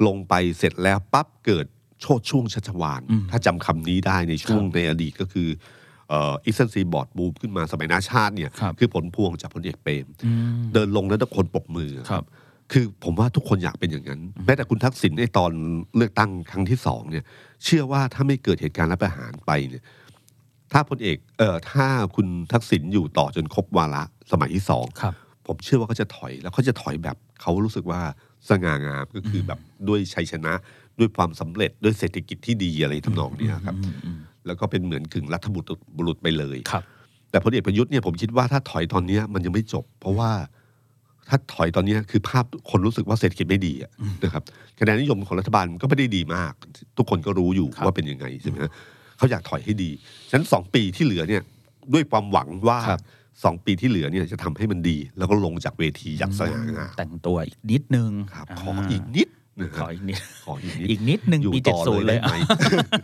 [0.07, 1.65] ลงไปเสร็จแล้วปั๊บเกิด
[2.01, 5.47] โชดช่วงชัชวานอืมถ้าจำคำนี้ได้ในช่วงครับในอดีตก็คือ
[6.09, 12.23] เอีสเซนซีบอร์ดบูมขึ้นมาสมัยนาชาติเนี่ยครับคือผลพวงจากพลเอกเปรมอืมเดินลงแล้วทุกคนปรบมือครับ
[12.71, 15.51] คือผมว่าทุกคนอยากเป็นอย่างนั้น แม้แต่คุณทักษิณในตอน
[15.97, 17.25] เลือกตั้งครั้งที่สองเนี่ย
[17.63, 19.83] เชื่อว่าถ้าไม่เกิดเหตุการณ์รัฐประหารไปเนี่ย
[20.71, 25.13] ถ้าพลเอกเอ่อถ้าคุณทักษิณอยู่ต่อจนครบวาระสมัยที่สองครับ
[25.47, 28.01] ผมเชื่อว่าเขาจะถอยแล้วเขาจะถอยแบบเขารู้สึกว่า
[28.49, 30.53] สง่างามก็คือแบบด้วยชัยชนะ
[30.99, 35.67] ด้วยความสำเร็จด้วยเศรษฐกิจที่ดีอะไรทำนองเนี้ยครับอืมอืมแล้วก็เป็นเหมือนกึ่งรัฐบุตร
[35.97, 36.83] บุรุษไปเลยครับ
[37.31, 40.31] แต่พลเอกประยุทธ์เนี่ยผมคิดว่าถ้าถอยตอนเนี้ยมันยังไม่จบ เพราะว่า
[41.29, 43.91] ถ้าถอยตอนเนี้ยคือภาพคนรู้สึกว่าเศรษฐกิจไม่ดีอะ
[44.23, 44.43] นะครับ
[44.79, 46.53] คะแนนนิยมของรัฐบาลก็ไม่ได้ดีมาก
[46.97, 48.71] ทุกคนก็รู้อยู่ครับว่าเป็นยังไงใช่ไหมฮะ
[49.17, 49.89] เขาอยากถอยให้ดี
[50.29, 51.41] ฉะนั้นสองปีที่เหลือเนี่ย
[51.93, 53.01] ด้วยความหวังว่าครับ
[53.43, 59.27] สองปีที่เหลือเนี่ยจะทำให้มันดี แล้วก็ลงจากเวทีอย่างสง่างามแต่งตัวอีกนิดนึงครับาขออีกนิด
[59.61, 62.35] นะคขรับออีกนิดขออีกนิดอีกนิดนึงอยู่ปีต่เจ็ดอศูนย์เลเลยยได้ไหม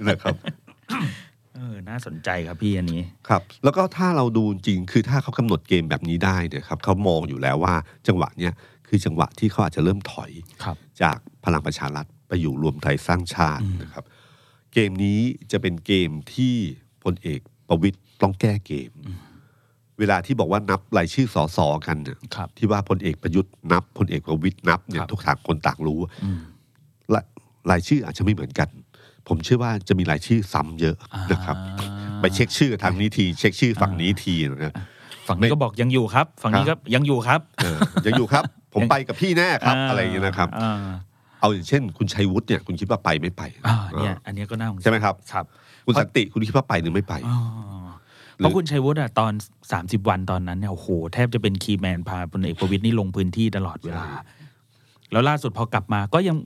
[0.10, 0.36] นะครับ
[1.56, 7.76] เออน่าสนใจครับพี่อันนี้ครับ แล้วก็ถ้าเราดูจริงคือถ้าเขากำหนดเกมแบบนี้ได้เนี่ยครับเขามองอยู่แล้วว่า
[8.08, 8.54] จังหวะเนี้ย
[8.88, 10.32] คือจังหวะที่เขาอาจจะเริ่มถอย
[10.64, 14.04] ครับจากพลังประชารัฐไปอยู่รวมไทยสร้างชาตินะครับ
[14.74, 15.20] เกมนี้
[15.52, 16.56] จะเป็นเกมที่
[17.04, 18.92] พลเอกประวิตยต้องแก้เกม
[20.00, 26.40] เวลาที่บอกว่านับรายชื่อสอสอกันเนี่ยครับที่ว่าพลเอกประยุทธ์นับพลเอกประวิตยนับเนี่ยครับทุกทางคนต่างรู้อืม
[27.14, 27.22] ละ
[27.72, 28.70] รายชื่ออาจจะไม่เหมือนกัน
[29.28, 30.96] ผมเชื่อว่าจะมีรายชื่อซ้ำเยอะ
[31.32, 34.74] นะครับ อ่า ไปเช็คชื่อทางนี้ที เช็คชื่อฝั่งนี้ทีนะครับ
[35.28, 38.44] ฝั่งนี้ก็บอกยังอยู่ครับ ฝั่งนี้ครัก็บยังอยู่ครับเออยังอยู่ครับ
[38.74, 40.72] ผมไปกับพี่แน่ครับ อะไรอย่างเงี้ยนะครับ อ่า
[41.42, 45.46] เอาอย่างเช่น คุณชัยวุฒิเนี่ยคุณคิดว่าไปไม่ไปอ่าเนี่ย อันเนี้ยก็น่าสงสัยใช่ไหมครับ ครับ
[45.86, 47.38] คุณสันติคุณคิดว่าไปหรือไม่ไป อ๋อ
[48.38, 49.34] เพราะคุณชัยวุฒิอะตอน
[49.72, 54.36] 30 วันตอนนั้นเนี่ยโอ้โห แทบจะเป็นคีย์แมนพาพลเอกประวิตยนี่ลงพื้นที่ตลอดเวลาใช่
[55.12, 56.38] แล้วล่าสุดพอกลับมาก็ยัง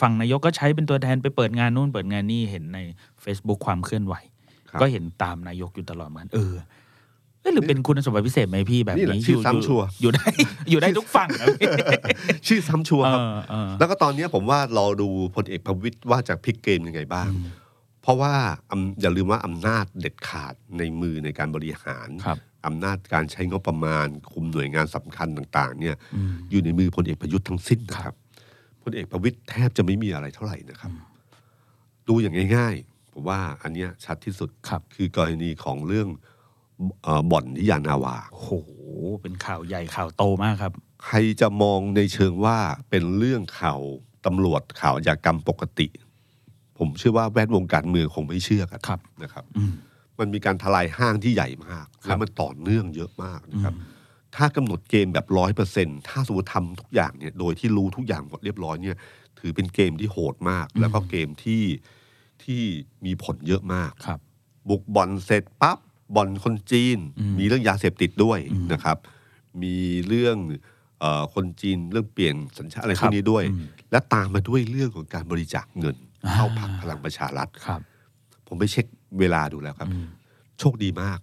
[0.00, 2.78] ฝั่งนายกก็ใช้เป็นตัวแทนไปเปิดงานนู่นเปิดงานนี่เห็นใน
[3.24, 4.14] Facebook ความเคลื่อนไหว
[4.70, 6.54] ครับก็เห็นตามนายกอยู่ตลอดเหมือนเออ
[7.40, 10.26] เอ้ยหรือเป็นคุณสมบัติพิเศษไหมพี่แบบนี่แหละนี้ชื่ออยู่ซ้ำชัวร์อยู่ได้
[10.70, 11.66] อยู่ได้ทุกฝั่งอะพี่
[12.46, 17.30] ชื่อซ้ำชัวร์เอครับอเออแล้วก็ตอนเนี้ยผมว่ารอดูพลเอกประวิตยว่าจะพลิกเกมยังไงบ้าง
[18.04, 18.34] เพราะว่า
[18.70, 28.14] อำอย่าลืมว่าอำนาจเด็ดขาดในมือในการบริหารครับอำนาจการใช้งบประมาณ คุมหน่วยงานสำคัญต่าง ๆ เนี่ยอืมอยู่ในมือพลเอกประยุทธ์ทั้งสิ้นนะครับ
[28.82, 30.92] พลเอกประวิตยแทบจะไม่มีอะไรเท่าไหร่นะครับ
[32.08, 36.08] ดูอย่างง่ายๆผมว่าอันเนี้ยชัดที่สุดครับคือกรณีของเรื่อง
[37.02, 38.50] เออบ่อนที่ยานาวาโอ้โห
[39.22, 40.72] เป็นข่าวใหญ่ข่าวโตมากครับ
[41.04, 42.58] ใครจะมองในเชิงว่า
[42.90, 43.80] เป็นเรื่องข่าว
[44.26, 45.86] ตำรวจข่าวอาชญากรรมปกติ
[46.78, 49.72] ผมเชื่อว่าแวดวงการเมืองคงไม่เชื่อกันครับนะครับอืม
[50.18, 53.74] มันมีการทลายห้างที่ใหญ่มากครับแล้วมันต่อเนื่องเยอะมากนะครับ
[54.36, 58.96] ถ้ากำหนดเกมแบบร้อยเปอร์เซ็นถ้าสมมติทำทุกอย่างเนี่ยโดยที่รู้ทุกอย่างหมดเรียบร้อยเนี่ย
[59.38, 61.62] ถือเป็นเกมที่โหดมาก แล้วก็เกมที่
[62.44, 62.62] ที่
[63.04, 64.18] มีผลเยอะมากครับ
[64.68, 65.78] บุกบ่อนเสร็จปั๊บ
[66.16, 68.96] บ่อนคนจีนอืมมีเรื่องยาเสพติดด้วยอืมนะครับ
[69.62, 69.76] มี
[70.08, 70.36] เรื่อง
[71.00, 77.80] เออคนจีนเรื่องเปลี่ยนสัญชาติอะไรคพรัวบกนี้ด้วยอืมและตามมาด้วยเรื่องของการบริจาคเงินอ่า เข้าพรรคพลังประชารัฐครับ
[78.48, 78.86] ผมไปเช็ค
[79.20, 80.06] เวลาดูแล้วครับอืม
[80.60, 81.18] โชคดีมาก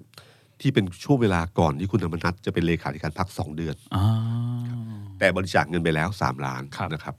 [0.61, 4.05] ที่เป็นช่วงเวลาก่อนที่คุณธรรมนัฐจะเป็นเลขาธิการพรรคสองเดือนอ่า
[5.19, 7.15] แต่บริจาคเงินไปแล้วสามล้านครับนะครับ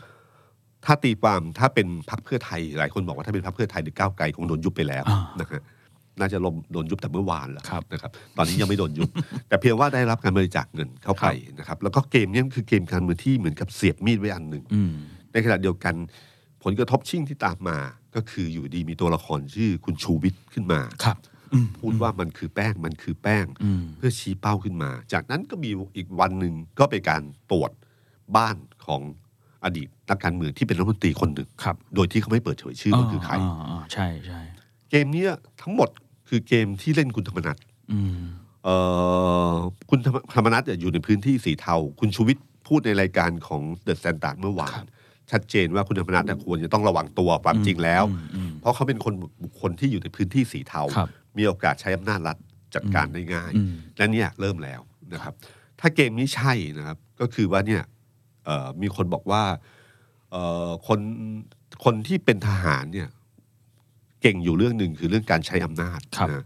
[0.84, 5.62] ถ้าตีความถ้าเป็นพรรคเพื่อไทยหลายคนบอกว่าถ้าเป็นพรรคเพื่อไทยหรือก้าวไกลคงโดนยุบไปแล้วอ่านะฮะ
[6.20, 9.08] น่าจะลมโดนยุบแต่เมื่อวานแล้วครับนะครับ ตอนนี้ยังไม่โดนยุบ
[9.48, 11.26] แต่เพียงว่าได้รับการบริจาคเงินเข้าไป
[11.58, 14.92] นะครับ แล้วก็เกมเนี้คือเกมการเมืองที่เหมือนกับเสียบมีดไว้อันหนึ่งอืม
[15.32, 15.94] ในขณะเดียวกัน
[16.64, 17.78] ผลกระทบชิ่งที่ตามมา
[18.14, 21.16] ก็คืออยู่ดีมีตัวละครชื่อคุณชูวิทย์ขึ้นมาครับ
[21.52, 27.70] อืมพูดว่ามันคือแป้งมันคือแป้งอืมเพื่อชี้เป้าขึ้นมา จากนั้นก็มีอีกวันหนึ่งก็เป็นการตรวจ
[28.36, 29.02] บ้านของ
[29.64, 33.36] อดีตนักการเมืองที่เป็นรัฐมนตรีคนหนึ่งครับโดยที่เขาไม่เปิดเผยชื่อว่าคือใครา
[33.70, 34.40] อ่าใช่ใช่
[34.90, 35.88] เกมเนี้ยทั้งหมด
[36.28, 37.56] คือเกมที่เล่นคุณธรรมนัฐ
[37.92, 38.20] อืม
[38.64, 38.76] เอ่
[39.52, 39.54] อ
[39.90, 44.80] คุณธรรมธรรมนัฐเนี่ยอยู่ในพื้นที่สีเทา คุณชูวิทย์พูดในรายการของเดอะ s แ a นดาร์ดเมื่อวาน
[45.32, 49.14] ชัดเจนว่าคุณธรรมนัฐเนี่ยควรจะต้องระวังตัวความจริงแล้วอืมอืมเพราะเขาเป็นคน
[49.44, 52.36] บุคคลที่อยู่ในพื้นที่สีเทาครับมีโอกาสใช้อำนาจรัฐ
[52.74, 54.80] จัดการได้ง่ายอืมและเนี่ยเริ่มแล้ว
[55.14, 55.34] นะครับ
[55.80, 57.82] ถ้าเกมนี้ใช่นะครับ ก็คือว่าเนี่ย
[58.44, 59.42] เอ่อมีคนบอกว่า
[60.30, 61.00] เอ่อคน
[61.84, 63.08] คนที่เป็นทหารเนี่ย
[64.22, 66.44] เก่งอยู่เรื่องหนึ่งคือเรื่องการใช้อำนาจครับนะ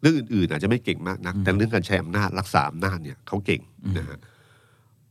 [0.00, 4.18] เรื่องอื่นๆอาจจะไม่เก่งมากนักอืมแต่เรื่องการใช้อำนาจรักษาอำนาจเนี่ยเขาเก่งอืมนะฮะ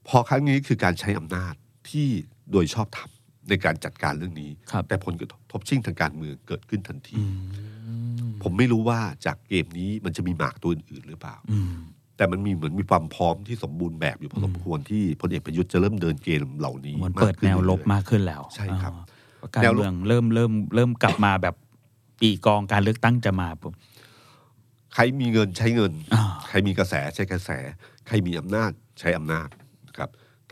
[0.07, 1.53] พอครั้งนี้คือการใช้อำนาจ
[1.89, 2.07] ที่
[2.51, 3.09] โดยชอบธรรม
[3.49, 7.23] ในการจัดการเรื่องนี้ครับแต่ผลกระทบชิงทางการเมืองเกิดขึ้นทันทีอื
[8.29, 11.73] มผมไม่รู้ว่าจากเกมนี้มันจะมีหมากตัวอื่นๆหรือเปล่าอืม
[12.17, 18.93] แต่มันมีเหมือนมีความพร้อมที่สมบูรณ์แบบอยู่พอสมควรที่พลเอกประยุทธ์จะเริ่มเดินเกมเหล่านี้เหมือนมาเปิดขึ้แนวลบเอยๆมากขึ้นแล้ว ใช่ครับ
[19.41, 21.55] อ่าการแนวลบเมืองเริ่มเริ่มเริ่มกลับมาแบบ
[22.21, 23.73] ปีกองการเลือกตั้งจะมาปุ๊บ
[24.93, 27.49] ใครมีเงินใช้เงินอ่าใครมีกระแสใช้กระแส
[28.07, 29.62] ใครมีอำนาจใช้อำนาจครับ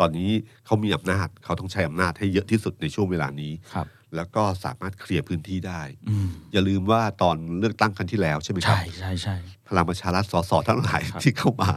[0.01, 0.31] ตอนนี้
[0.65, 9.35] เขามีอำนาจเขาต้องใช้อำนาจให้เยอะที่สุดในช่วงเวลานี้ครับ แล้วก็สามารถเคลียร์พื้นที่ได้อืมอย่าลืมว่าตอนเลือกตั้งครั้งที่แล้วใช่ไหมครับ ใช่ใช่ใช่
[9.69, 11.71] พลังประชารัฐสสทั้งหลายครับที่เข้ามา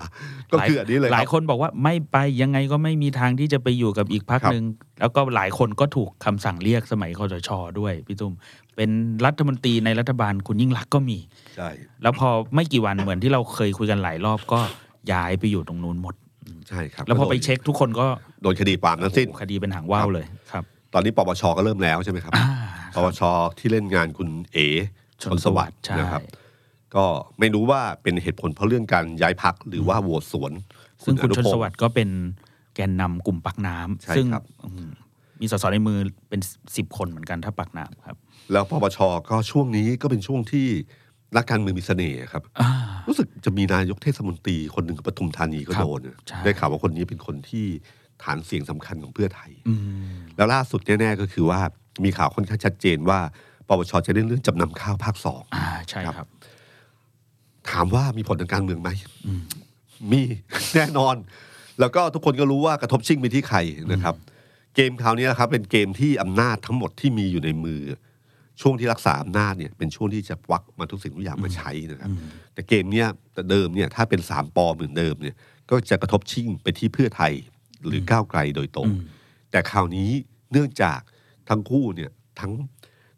[0.52, 4.64] ก็คืออันนี้เลยหลายรับคนบอกว่าไม่ไปยังไงก็ไม่มีทางที่จะไปอยู่กับอีกพักครับหนึ่ง
[5.00, 8.32] แล้วก็หลายคนก็ถูกคำสั่งเรียกสมัยคอสชด้วยพี่ตุ้ม
[8.76, 8.90] เป็น
[9.24, 11.18] รัฐมนตรีในรัฐบาลคุณยิ่งรักษณ์ก็มี
[11.56, 11.68] ใช่
[12.02, 14.60] แล้วพอไม่กี่วันเหมือนที่เราเคยคุยกันหลายรอบก็
[15.12, 16.14] ย้ายไปอยู่ตรงนู้นหมด
[16.68, 18.06] ใช่ครับ แล้วพอไปเช็คทุกคนก็
[18.42, 22.46] โดนคดีความทั้งสิ้นโอ้โหคดีเป็นหางว่าวเลยครับ ตอนนี้ปปชก็เริ่มแล้วใช่ไหมครับอ่า
[22.94, 23.20] ปปช
[23.58, 24.56] ที่เล่นงานคุณเอ
[25.22, 26.22] ชนสวัสดิ์ใช่นะครับ
[26.94, 27.04] ก็
[27.38, 30.52] ไม่รู้ว่าเป็นเหตุผลเพราะเรื่องการย้ายพักหรือว่าโหวตสวน
[31.04, 32.08] ซึ่งคุณอนุชนพงศ์สวัสดิ์ก็เป็น
[32.74, 34.90] แกนนำกลุ่มปักน้ำใช่ซึ่งครับอืม
[35.40, 36.40] มีสสในมือเป็น
[36.76, 38.16] สิบคนเหมือนกันถ้าปักน้ำครับ
[38.52, 38.98] แล้วปปช
[39.30, 40.68] ก็ช่วงนี้ก็เป็นช่วงที่
[41.36, 42.68] นักการเมืองมีเสน่ห์ครับอ่า
[43.08, 47.66] รู้สึกจะมีนายกเทศมนตรีคนหนึ่งปทุมธานีก็ครับโดนนะใช่ได้ข่าวว่าคนนี้เป็นคนที่
[48.22, 49.80] ฐานเสียงสำคัญของเพื่อไทยอืม
[50.36, 51.60] แล้วล่าสุดแน่ๆก็คือว่า
[52.04, 53.18] มีข่าวค่อนข้างชัดเจนว่า
[53.68, 56.28] ปปชจะเล่นเรื่องจำนำข้าวภาคสองอ่าใช่ครับครับ
[57.70, 58.90] ถามว่ามีผลทางการเมืองไหม
[59.26, 59.42] อืม
[60.12, 60.22] มี
[60.74, 61.16] แน่นอน
[61.80, 63.58] แล้วก็ทุกคนก็รู้ว่ากระทบชิงไปที่ใคร
[63.92, 64.14] นะครับ
[64.74, 67.82] เกมคราวนี้นะครับ เป็นเกมที่อำนาจทั้งหมดที่มีอยู่ในมือ
[68.60, 72.10] ช่วงที่รักษาอำนาจเนี่ยเป็นช่วงที่จะควักมาทุกสิ่งทุกอย่างมาใช้นะครับ
[72.54, 75.36] แต่เกมเนี้ยแต่เดิมเนี่ยถ้าเป็นสามปอเหมือนเดิมเนี่ย
[75.70, 77.32] ก็จะกระทบชิงไปที่เพื่อไทย
[77.86, 79.00] หรือก้าวไกลโดยตรงอืม
[79.50, 80.10] แต่คราวนี้
[80.52, 81.00] เนื่องจาก
[81.48, 82.52] ทั้งคู่เนี่ยทั้ง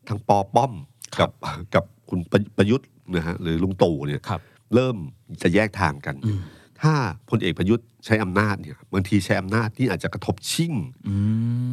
[0.09, 0.73] ทั้งปอป้อม
[1.21, 1.31] กับ
[1.75, 4.41] กับคุณประประยุทธ์นะฮะหรือลุงตู่เนี่ยครับ
[4.75, 4.97] เริ่ม
[5.43, 6.41] จะแยกทางกันอืม
[6.83, 6.95] ถ้า
[7.31, 10.73] พลเอกประยุทธ์ใช้อำนาจเนี่ยบางทีใช้อำนาจที่อาจจะกระทบชิ่ง
[11.09, 11.15] อื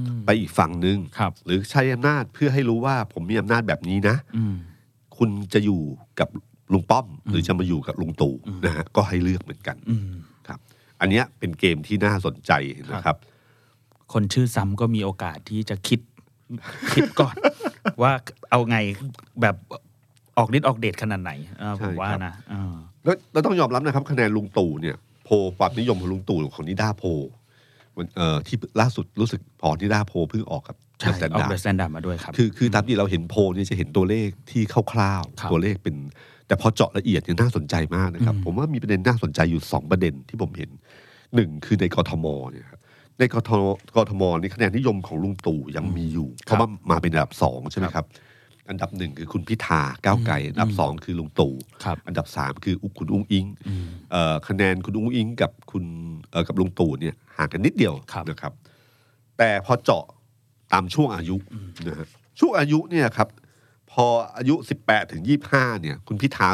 [0.03, 4.55] มไปอีกฝั่งหนึ่งครับหรือใช้อำนาจเพื่อให้รู้ว่าผมมีอำนาจแบบนี้นะอืม
[5.17, 5.81] คุณจะอยู่
[6.19, 6.29] กับ
[6.73, 10.11] ลุงป้อมอืมหรือจะมาอยู่กับลุงตู่อืมนะฮะก็ให้เลือกเหมือนกันอืม
[10.47, 10.59] ครับ
[10.99, 12.51] อันเนี้ยเป็นเกมที่น่าสนใจ
[12.91, 13.17] นะครับ
[14.13, 15.99] คนชื่อซ้ำก็มีโอกาสที่จะคิด
[16.93, 17.35] คิดก่อน
[18.01, 18.11] ว่า
[18.49, 18.77] เอาไง
[19.41, 19.55] แบบ
[20.37, 27.09] ออกฤทธิ์ออกเดชขนาดไหนอ่าใช่ผมว่าครับนะอ่า แล้วเราต้องยอมรับนะครับคะแนนลุงตู่เนี่ยโพลความนิยมของลุงตู่ของนิด้าโพล
[27.97, 34.61] มันเอ่อที่ล่าสุดรู้สึกพอนิด้าโพลเพิ่งออกกับใช่แซนออกดา The Standard มาด้วยครับคือคือตามที่เราเห็นโพลเนี่ยจะเห็นตัวเลขที่
[34.93, 35.95] คร่าวครับๆตัวเลขเป็น
[36.47, 40.69] แต่พอเจาะละเอียดเนี่ยน่าสนใจมากนะครับอืมผมว่ามีประเด็นน่าสนใจอยู่สองประเด็นที่ผมเห็น
[41.35, 42.79] หนึ่งคือในกทมเนี่ยครับ
[43.19, 43.63] ในกทม
[43.95, 48.05] กทมนี่คะแนนนิยมของลุงตู่ยังมีอยู่เพราะว่ามาเป็นอันดับสองใช่ไหมครับ
[48.69, 55.85] อันดับหนึ่งคือคุณพิธาก้าวไกลอันดับสองคือลุงตู่ครับอันดับสามคืออุคุณอุ้งอิงอืมเอ่อคะแนนคุณอุ้งอิงกับคุณ
[56.31, 58.53] เอ่อกับลุงตู่เนี่ยห่างกันนิดเดียวครับนะครับ
[59.37, 60.03] แต่พอเจาะ
[60.73, 61.35] ตามช่วงอายุ
[61.87, 62.07] นะฮะ
[62.39, 63.29] ช่วงอายุเนี่ยครับ
[63.91, 64.05] พอ
[64.37, 65.23] อายุ 18ถึง
[65.53, 66.47] 25เนี่ย คุณพิธา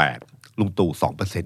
[0.00, 1.44] 38 ลุงตู่2เปอร์เซ็น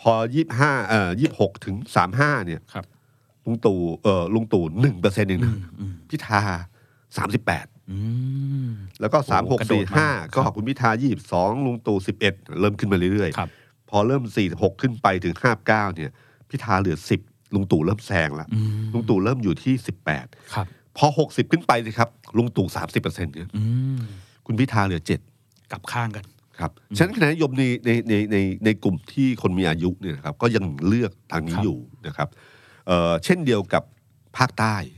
[0.00, 0.12] พอ
[0.52, 1.76] 25เอ่อ26ถึง
[2.12, 2.84] 35เนี่ยครับ
[3.44, 7.32] ลุงตู่เอ่อลุงตู่1เปอร์เซ็นต์เองอืนะมอืมพิธา 38อื
[7.76, 7.77] ม
[9.00, 10.90] แล้วก็โอ้โหกระโดดมาก36 45ก็คุณพิธา
[11.28, 11.98] 22ลุงตู่
[12.28, 13.50] 11เริ่มขึ้นมาเรื่อยๆครับ
[13.90, 14.22] พอเริ่ม
[14.52, 16.10] 46ขึ้นไปถึง59เนี่ย
[16.50, 19.74] พิธาเหลือ10ลุงตู่เริ่มแซงแล้วอืมลุงตู่เริ่มอยู่ที่
[20.14, 23.62] 18ครับพอ60ขึ้นไปเลยครับลุงตู่30%เนี่ยอื
[23.98, 24.00] ม
[24.46, 25.00] คุณพิธาเหลือ
[25.36, 26.24] 7กลับข้างกัน
[26.60, 32.28] ครับฉะนั้นคะแนนนิยมในในในในในกลุ่มที่คนมีอายุเนี่ยนะครับก็ยังเลือกทางนี้ครับอยู่นะครับ
[32.86, 33.82] เอ่อเช่นเดียวกับ
[34.36, 34.76] ภาคใต้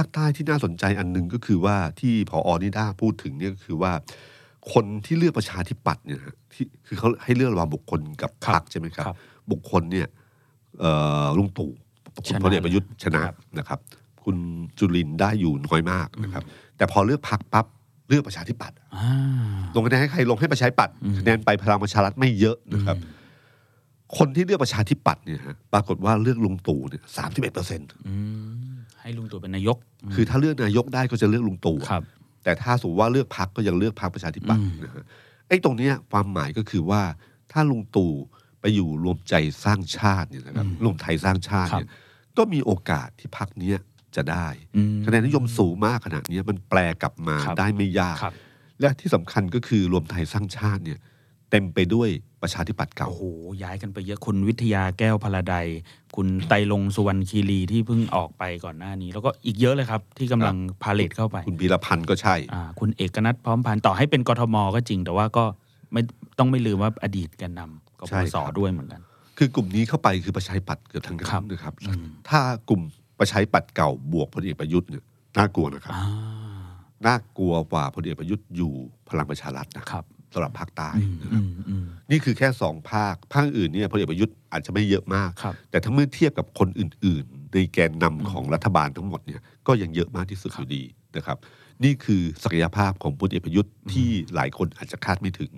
[0.00, 3.92] าคใต้ที่น่าสนใจอันหนึ่งก็คือว่าที่พออนิด้าพูดถึงเนี่ยก็คือว่า
[4.72, 9.16] คนที่เลือกประชาธิปัตย์เนี่ยนะที่คือเขาให้เลือกระหว่างบุคคลกับครับพรรคใช่ไหมครับครับ
[9.50, 10.06] บุคคลเนี่ย
[10.80, 10.90] เอ่
[11.24, 11.70] อลุงตู่
[12.26, 13.78] คุชณนะพลเอกประยุทธ์ชนะครับนะครับ
[14.24, 14.36] คุณ
[14.78, 16.42] จุลินทร์ได้อยู่น้อยมากนะครับ
[16.76, 17.66] แต่พอเลือกพรรคปั๊บ
[18.08, 19.08] เลือกประชาธิปัตย์อ่า
[19.74, 22.96] ลงคะแนนให้ใครลงให้ประชาธิปัตย์อืมคะแนนไปพลังประชารัฐไม่เยอะนะครับ
[24.18, 28.14] คนที่เลือกประชาธิปัตย์เนี่ยฮะปรากฏว่าเลือกลุงตู่เนี่ยสามสิบเอ็ดเปอร์เซ็นต์อื
[28.70, 29.76] มให้ลุงตู่เป็นนายก
[30.14, 32.02] คือถ้าเลือกนายกได้ก็จะเลือกลุงตู่ครับ
[32.44, 35.04] แต่ถ้าสมมติว่าเลือกพักก็ยังเลือกพักประชาธิปัตย์อืมนะฮะ
[35.48, 37.02] ไอ้ตรงเนี้ยความหมายก็คือว่า
[37.52, 38.12] ถ้าลุงตู่
[38.60, 39.34] ไปอยู่รวมใจ
[39.64, 41.88] สร้างชาติเนี่ยนะครับรวมไทยสร้างชาติเนี่ย
[42.38, 43.78] ก็มีโอกาสที่พักเนี้ย
[44.16, 48.34] จะได้อืมคะแนนนิยมสูงมากขนาดเนี้ยมันแปลกลับมาครับได้ไม่ยากครับ
[48.80, 50.98] และที่สำคัญก็คือรวมไทยสร้างชาติเนี่ย
[51.50, 52.08] เต็มไปด้วย
[52.42, 53.24] ประชาธิปัตย์เก่า โอ้โห
[53.62, 55.66] ย้ายกันไปเยอะคุณวิทยาแก้วพลาไดย
[56.16, 65.44] คุณไตรลงค์สุวรรณคีรีที่เพิ่งออกไปก่อนหน้านี้ แล้วก็อีกเยอะเลยครับ ที่กำลังพาเลทเข้าไป คุณพีรพันธ์ก็ใช่อ่าคุณเอกนัทพร้อมพันธ์ต่อให้เป็นกทมก็จริง แต่ว่าก็
[65.92, 66.02] ไม่
[66.38, 69.02] ต้องไม่ลืมว่าอดีตแกนนำกใช่ปคสรับด้วยเหมือนกัน
[69.38, 72.82] คือกลุ่มนี้เข้าไปคือประชาธิปัตย์เกือบทั้งนั้ครับนนะครับอืมถ้ากลุ่ม
[73.18, 75.04] ประชาธิปัตย์เก่าบวกพลเอกประยุทธ์เนี่ย
[75.38, 76.06] น่ากลัวนะครับอ่า
[77.06, 78.72] น่ากลัวกว่าพลเอกประยุทธ์อยู่
[79.08, 90.82] พลังประชารัฐนะครับ สำหรับภาคใต้อืมนะคอืรับมอืมนี่คือแค่สองภาค ภาคอื่นเนี่ยพลเอกประยุทธ์อาจจะไม่เยอะมากครับแต่ถ้าเมื่อเทียบกับคนอื่น ๆ ในแกนนำของรัฐบาลทั้งหมดเนี่ยก็ยังเยอะมากที่สุดอยู่ดี
[91.16, 91.36] นะครับ
[91.84, 95.52] นี่คือศักยภาพของพลเอกประยุทธ์ที่หลายคนอาจจะคาดไม่ถึง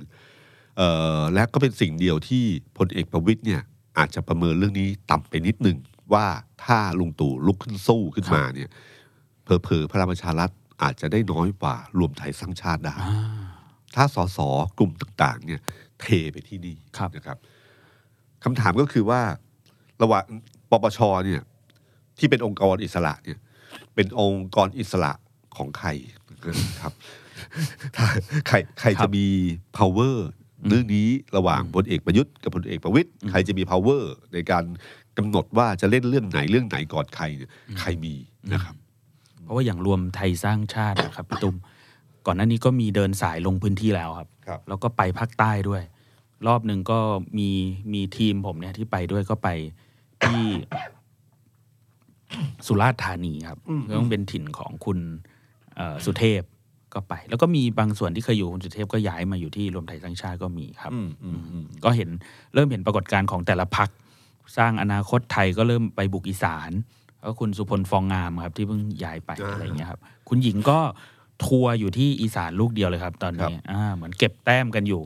[0.77, 2.45] เอ่อและก็เป็นสิ่งเดียวที่
[2.79, 3.61] พลเอกประวิตยเนี่ย
[3.99, 5.79] อาจจะประเมินเรื่องนี้ต่ำไปนิดหนึ่ง
[6.15, 6.27] ว่า
[6.65, 8.71] ถ้าลุงตู่ลุกขึ้นสู้ขึ้นมาเนี่ย
[9.45, 10.51] เพอเพอๆพลังประชารัฐ
[10.83, 13.40] อาจจะได้น้อยกว่ารวมไทยสร้างชาติได้อ่า
[13.97, 14.39] ถ้าสส
[14.79, 15.61] กลุ่มต่าง ๆ เนี่ย
[16.01, 17.39] เทไปที่นี่ครับนะครับ
[18.45, 19.21] คำถามก็คือว่า
[20.03, 20.25] ระหว่าง
[20.71, 21.43] ปปชเนี่ย
[22.19, 23.39] ที่เป็นองค์กรอิสระเนี่ย
[23.95, 25.13] เป็นองค์กรอิสระ
[25.57, 25.89] ของใคร
[26.31, 26.93] นะครับ
[27.97, 28.07] ถ้า
[28.49, 29.27] ใครใครครัจะบมี
[29.79, 30.17] power
[30.69, 34.03] เรื่องนี้ระหว่างพลเอกประยุทธ์กับพลเอกประวิตยใครจะมี power
[34.35, 34.65] ในการ
[35.19, 37.51] กำหนดว่าจะเล่นเรื่องไหนเรื่องไหนก่อนใครเนี่ย
[37.81, 38.15] ใครมี
[38.53, 38.75] นะครับ
[39.43, 41.57] เพราะว่าอย่างรวมไทยสร้างชาตินะครับพี่ตุ้ม
[42.27, 45.83] ก่อนหน้านี้ก็มีเดินสายลงพื้นที่แล้วครับครับ แล้วก็ไปภาคใต้ด้วย
[46.47, 46.99] รอบหนึ่งก็
[47.39, 47.51] มี
[47.93, 49.49] มีทีมผมเนี่ยที่ไปด้วยก็ไป
[50.25, 50.45] ที่
[52.67, 54.99] สุราษฎร์ธานีครับก็ต้องเป็นถิ่นของคุณ
[55.77, 56.43] เอ่อสุเทพ
[56.95, 62.11] ก็ไป แล้วก็มีบางส่วนที่เคยอยู่คุณสุเทพก็ย้ายมาอยู่ที่รวมไทยสร้างชาติก็มีครับอืมอืมอืมก็เห็น
[62.55, 63.91] เริ่มเห็นปรากฏการณ์ของแต่ละพัก
[64.57, 66.71] สร้างอนาคตไทยก็เริ่มไปบุกอีสาน
[67.21, 70.79] แล้วคุณสุพลฟองงามครับ ที่เพิ่งย้ายไปอ่าอะไรเงี้ยครับ คุณหญิงก็
[71.45, 75.03] ทัวร์อยู่ที่อีสานลูกเดียวเลยครับ ตอนนี้อ่าเหมือนเก็บแต้มกันอยู่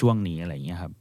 [0.00, 0.92] ช่วงนี้อะไรเงี้ยครับ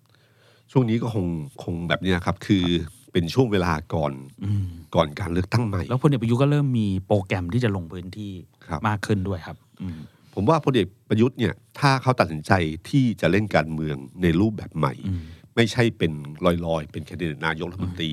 [0.71, 1.25] ช่วงนี้ก็คง
[1.63, 2.65] คงแบบเนี้ยครับ คือ
[3.11, 4.13] เป็นช่วงเวลาก่อน
[4.45, 8.33] อืมก่อนการเลือกตั้งใหม่ แล้วพลเอกประยุทธ์ก็เริ่มมีโปรแกรมที่จะลงพื้นที่
[8.67, 9.99] ครับมากขึ้นด้วยครับอืม
[10.33, 12.51] ผมว่าพลเอกประยุทธ์เนี่ยถ้าเขาตัดสินใจ
[12.89, 15.21] ที่จะเล่นการเมืองในรูปแบบใหม่อืม
[15.55, 16.11] ไม่ใช่เป็น
[16.45, 18.11] ลอยๆ เป็นแคนดิเดตนายกรัฐมนตรี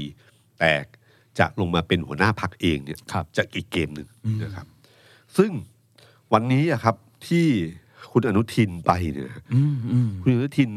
[0.59, 0.73] แต่
[1.39, 4.09] จะลงมาเป็นหัวหน้าพักเองเนี่ยครับจะอีกเกมหนึ่ง
[4.43, 4.67] นะครับ
[5.37, 5.51] ซึ่ง
[6.33, 6.95] วันนี้อะครับ
[7.27, 7.47] ที่
[8.13, 10.71] คุณอนุทินไปเนี่ยอืมอืมคุณอนุทิน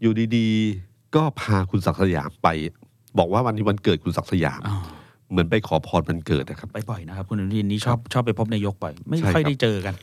[0.00, 2.48] อยู่ดีๆ ก็พาคุณศักดิ์สยามไป
[3.18, 4.76] บอกว่าวันนี้วันเกิดคุณศักดิ์สยามอ่า
[5.30, 9.94] เหมือนไปขอพรวันเกิดนะครับ ไปบ่อยนะครับ คุณอนุทินนี่ชอบชอบไปพบนายกบ่อย ไม่ใช่ค่อยครับได้เจอกัน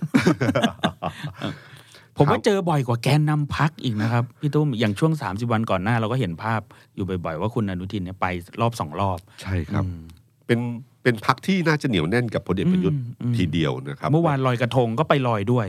[2.17, 6.61] ผมว่าเจอบ่อยกว่าแกนนำพักอีกนะครับ พี่ตุ้มอย่างช่วง 30 วันก่อนหน้า เราก็เห็นภาพ
[6.95, 8.25] อยู่บ่อยๆ ว่าคุณอนุทินเนี่ยไป
[8.61, 10.01] รอบสองรอบ ใช่ครับอืม
[10.45, 10.59] เป็น
[11.03, 15.67] เป็นพักที่น่าจะเหนียวแน่นกับพลเอกประยุทธ์อืมอืมทีเดียวนะครับเมื่อวานลอยกระทงก็ไปลอยด้วย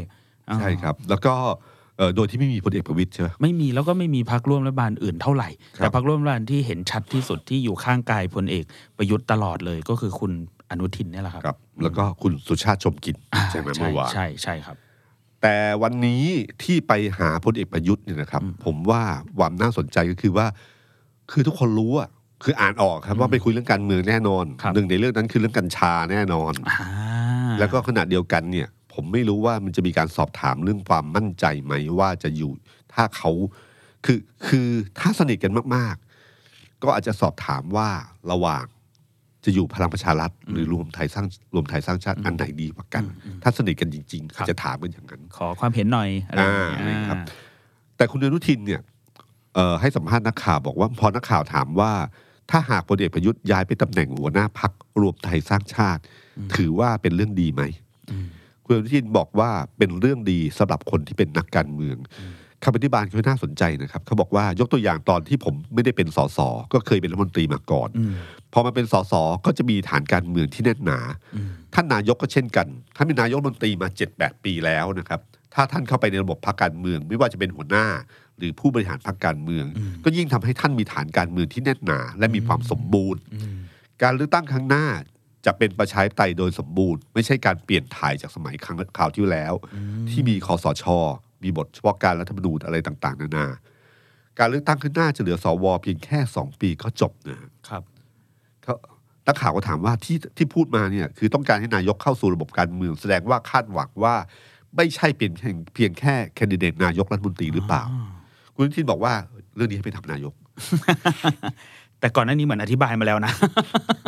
[0.49, 1.35] อ่าใช่ครับ แล้วก็
[1.97, 8.65] เอ่อโดยที่ไม่มีพลเอกประวิตยใช่ไหมไม่มีแล้วก็ไม่มีพักร่วมรัฐบาลอื่นเท่าไหร่ครับแต่พักร่วมรัฐบาลที่เห็นชัดที่สุดที่อยู่ข้างกายพลเอก
[8.97, 10.33] ประยุทธ์ตลอดเลยก็คือคุณ
[10.71, 14.77] อนุทินเนี่ยแหละครับครับ แล้วก็คุณสุชาติชมกลินอ่าใช่ไหมใช่เมื่อวานใช่ใช่ครับ
[15.43, 16.25] แต่วันนี้
[16.63, 19.03] ที่ไปหาพลเอกประยุทธ์เนี่ยนะครับ ผมว่า
[19.39, 20.47] ความน่าสนใจก็คือว่า
[21.31, 22.09] คือทุกคนรู้อะ
[22.45, 26.79] คืออ่านออกครับว่าไปคุยเรื่องการเมืองแน่นอนครับหนึ่งในเรื่องนั้นคือเรื่องกัญชาแน่นอนอ่า
[27.59, 32.53] แล้วก็ขณะเดียวกันเนี่ย ผมไม่รู้ว่ามันจะมีการสอบถามเรื่องความมั่นใจไหมว่าจะอยู่
[32.95, 33.31] ถ้าเขา
[34.07, 34.69] คือคือ
[35.01, 37.89] ถ้าสนิทกันมากๆ ก็อาจจะสอบถามว่า
[38.33, 38.65] ระหว่าง
[39.45, 43.05] จะอยู่พลังประชารัฐหรือรวมไทยสร้างรวมไทยสร้างชาติอันไหนดีกว่ากัน
[43.43, 47.17] ถ้าสนิทกันจริงๆครับอาจจะถามกันอย่างนั้น ขอความเห็นหน่อยอะไรอย่างเงี้ยอ่าครับ
[47.97, 48.81] แต่คุณอนุทินเนี่ย
[49.55, 51.93] เอ่อให้สัมภาษณ์นักข่าวบอกว่าพอนักข่าวถามว่า
[52.51, 56.03] ถ้าหากพลเอกประยุทธ์ย้ายไปตำแหน่งหัวหน้าพักรวมไทยสร้างชาติ
[56.55, 57.63] ถือว่าเป็นเรื่องดีไหม
[58.11, 58.27] อืม
[58.65, 61.97] คุณอนุทินบอกว่าเป็นเรื่องดีสำหรับคนที่เป็นนักการเมือง
[62.65, 66.39] คำอธิบายเขาน่าสนใจนะครับเขาบอกว่ายกตัวอย่างตอนที่ผมไม่ได้เป็นสส
[66.73, 68.15] ก็เคยเป็นรัฐมนตรีมาก่อนอืม
[68.53, 69.15] พอมาเป็นสส
[69.47, 70.99] ก็จะมีฐานการเมืองที่แน่นหนา
[71.35, 75.21] อืมท่านนายกก็เช่นกันท่านเป็นนายกรัฐมนตรีมา7-8ปีแล้วนะครับ
[75.55, 77.87] ถ้าท่านเข้าไปในระบบพรรคการเมือง ไม่ว่าจะเป็นหัวหน้า
[78.39, 79.65] หรือผู้บริหารพรรคการเมือง
[80.05, 83.59] ก็ยิ่งทำให้ท่านมีฐานการเมืองที่แน่นหนา และมีความสมบูรณ์อืม
[84.03, 84.87] การเลือกตั้งครั้งหน้า
[85.47, 89.55] จะเป็นประชาธิปไตยโดยสมบูรณ์ ไม่ใช่การเปลี่ยนถ่ายจากสมัยครั้งคราวที่แล้ว
[90.11, 90.85] ที่มีคอสช
[91.45, 93.47] มีบทเฉพาะการรัฐธรรมนูญอะไรต่าง ๆ นานา
[94.39, 97.83] การเลือกตั้งขึ้นหน้าจะเหลือสวเพียงแค่สองปีก็จบนะครับ
[98.63, 98.75] เขา
[99.27, 104.15] นักข่าวก็ถามว่าที่ที่พูดมาเนี่ยคือต้องการให้นายกเข้าสู่ระบบการเมือง แสดงว่าคาดหวังว่า
[104.77, 107.83] ไม่ใช่เป็นเพียงเพียงแค่แคนดิเดตนายกรัฐมนตรีหรือเปล่า
[108.55, 109.13] คุณอนุทินบอกว่า
[109.57, 110.35] เรื่องนี้ให้ไปทำนายก
[112.01, 113.33] แต่ก่อนหน้านี้เหมือนอธิบายมาแล้วนะ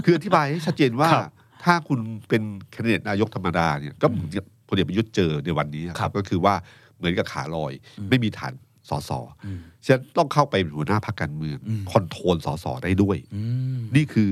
[0.05, 1.31] คืออธิบายให้ชัดเจนว่าครับ
[1.65, 1.99] ถ้าคุณ
[2.29, 6.55] เป็นแคนดิเดตนายกธรรมดาเนี่ยก็เหมือนกับพลเอกประยุทธ์เจอในวันนี้คครัรับบก็คือว่า
[6.97, 8.53] เหมือนกับขาลอยอืมไม่มีฐาน
[8.89, 9.11] สส
[9.45, 13.43] อืมฉะนั้นต้องเข้าไปเป็นหัวหน้าพรรคการเมืองอืมคอนโทรลสสได้ด้วยอื
[13.77, 14.31] มนี่คือ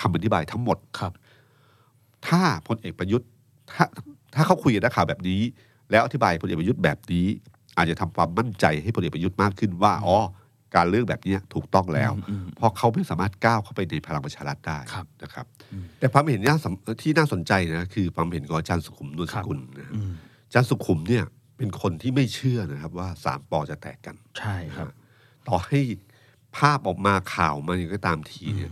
[0.00, 1.12] คำอธิบายทั้งหมดครับ
[2.28, 3.28] ถ้าพลเอกประยุทธ์
[3.74, 3.84] ถ้า
[4.34, 5.40] ถ้าเขาคุยกับนักข่าวแบบนี้
[5.90, 7.26] แล้วอธิบายพลเอกประยุทธ์แบบนี้
[7.76, 10.18] อาจจะทำความมั่นใจให้พลเอกประยุทธ์มากขึ้นว่าอ๋อ
[10.76, 20.12] การเลือกแบบนี้ถูกต้องแล้วอืมเพราะเขาไม่สามารถก้าวเข้าไปในพลังประชารัฐได้ครับนะครับอืมแต่ความเห็นน่าสำที่น่าสนใจนะคือความเห็นของอาจารย์สุขุมนวลสกุลนะอืม
[20.46, 21.24] อาจารย์สุขุมเนี่ย
[21.56, 24.88] เป็นคนที่ไม่เชื่อนะครับว่าสามปอจะแตกกัน ใช่ครับ
[25.48, 25.80] ต่อให้
[26.56, 28.70] ภาพออกมาข่าวมาอย่างก็ตามทีเนี่ย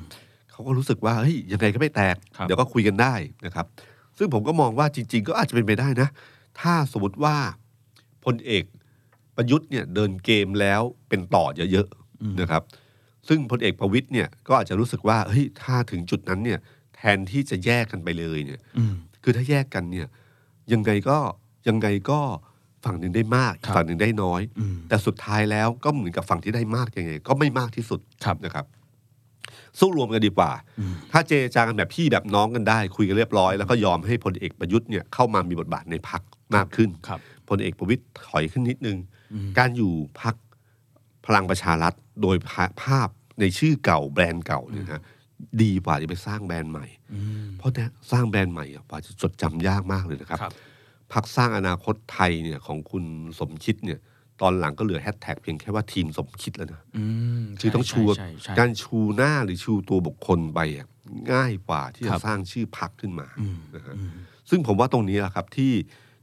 [0.51, 3.15] เขาก็รู้สึกว่าเฮ้ยยังไงก็ไม่แตกครับเดี๋ยวก็คุยกันได้
[3.47, 3.67] นะครับ
[4.19, 6.09] ซึ่งผมก็มองว่าจริง ๆ ก็อาจจะเป็นไปได้นะ
[6.61, 7.37] ถ้าสมมติว่า
[8.25, 8.65] พลเอก
[9.37, 11.89] ประยุทธ์เนี่ยเดินเกมแล้วเป็นต่อเยอะ
[12.23, 12.63] อืมๆนะครับ
[13.29, 16.59] ซึ่งพลเอกประวิตยเนี่ยก็อาจจะรู้สึกว่าเฮ้ยถ้าถึงจุดนั้นเนี่ย
[16.97, 20.09] แทนที่จะแยกกันไปเลยเนี่ยอืมคือถ้าแยกกันเนี่ย
[20.73, 21.19] ยังไงก็
[21.69, 22.21] ยังไงก็
[22.85, 28.67] ฝั่งหนึ่งได้มากครับฝั่งหนึ่งได้น้อยอืมแต่สุดท้ายแล้วก็เหมือนกับฝั่งที่ได้มากยังไง ก็ไม่มากที่สุดครับนะครับ
[29.79, 36.23] สู้รวมกันดีกว่าอืมถ้าเจรจากันแบบพี่แบบน้องกันได้ คุยกันเรียบร้อยแล้วก็ยอมให้พลเอกประยุทธ์เนี่ยเข้ามามีบทบาทในพัก
[36.55, 38.99] มากขึ้นครับพลเอกประวิตยถอยขึ้นนิดนึง
[39.33, 40.35] อืมการอยู่พัก
[41.27, 43.09] พลังประชารัฐโดยภาภาพ
[43.41, 45.03] ในชื่อเก่าแบรนด์เก่าเนี่ยนะ
[45.63, 50.53] ดีกว่าจะไปสร้างแบรนด์ใหม่อืมเพราะเนี่ยสร้างแบรนด์ใหม่อะกว่าจะจดจำยากมากเลยนะครับครับ
[51.13, 53.05] พักสร้างอนาคตไทยเนี่ยของคุณ
[53.39, 54.01] สมคิดเนี่ย
[54.41, 57.05] ตอนหลังก็เหลือแฮชแท็กเพียงแค่ว่าทีมสมคิดแล้วนะอื
[57.43, 60.87] มคือต้องชูใช่ใช่การชูหน้าหรือชูตัวบุคคลไปอะ
[61.33, 64.11] ง่ายกว่าที่คจะรับสร้างชื่อพักขึ้นมาอืมนะฮะอืม
[64.51, 65.73] ซึ่งผมว่าตรงนี้แหละครับที่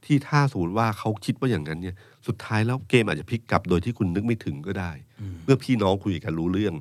[0.05, 1.95] ที่ถ้าสมมติว่าเขาคิดว่าอย่างนั้นเนี่ย
[2.27, 6.73] สุดท้ายแล้วเกมอาจจะพลิกกลับโดยที่คุณนึกไม่ถึงก็ได้อืมเมื่อพี่น้องคุยกันรู้เรื่อง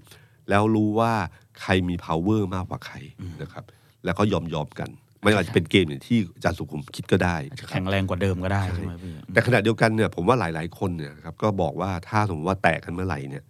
[0.48, 1.12] แล้วรู้ว่า
[1.60, 2.96] ใครมี power มากกว่าใคร
[3.42, 3.64] นะครับ
[4.04, 4.90] แล้วก็ยอมยอมกัน
[5.22, 13.44] ไม่ว่าจะเป็นเกมอย่างที่อาจารย์สุขุมคิดก็ได้อาจจะนะครับแข็งแรงกว่าเดิมก็ได้ใช่ไหมพี่แต่ขณะเดียวกันเนี่ยผมว่าหลาย ๆ คนเนี่ยครับก็บอกว่าถ้าสมมติว่าแตกกันเมื่อไหร่เนี่ย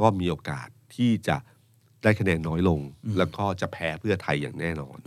[0.00, 1.36] ก็มีโอกาสที่จะ
[2.02, 2.80] ได้คะแนนน้อยลง
[3.18, 4.98] แล้วก็จะแพ้เพื่อไทยอย่างแน่นอน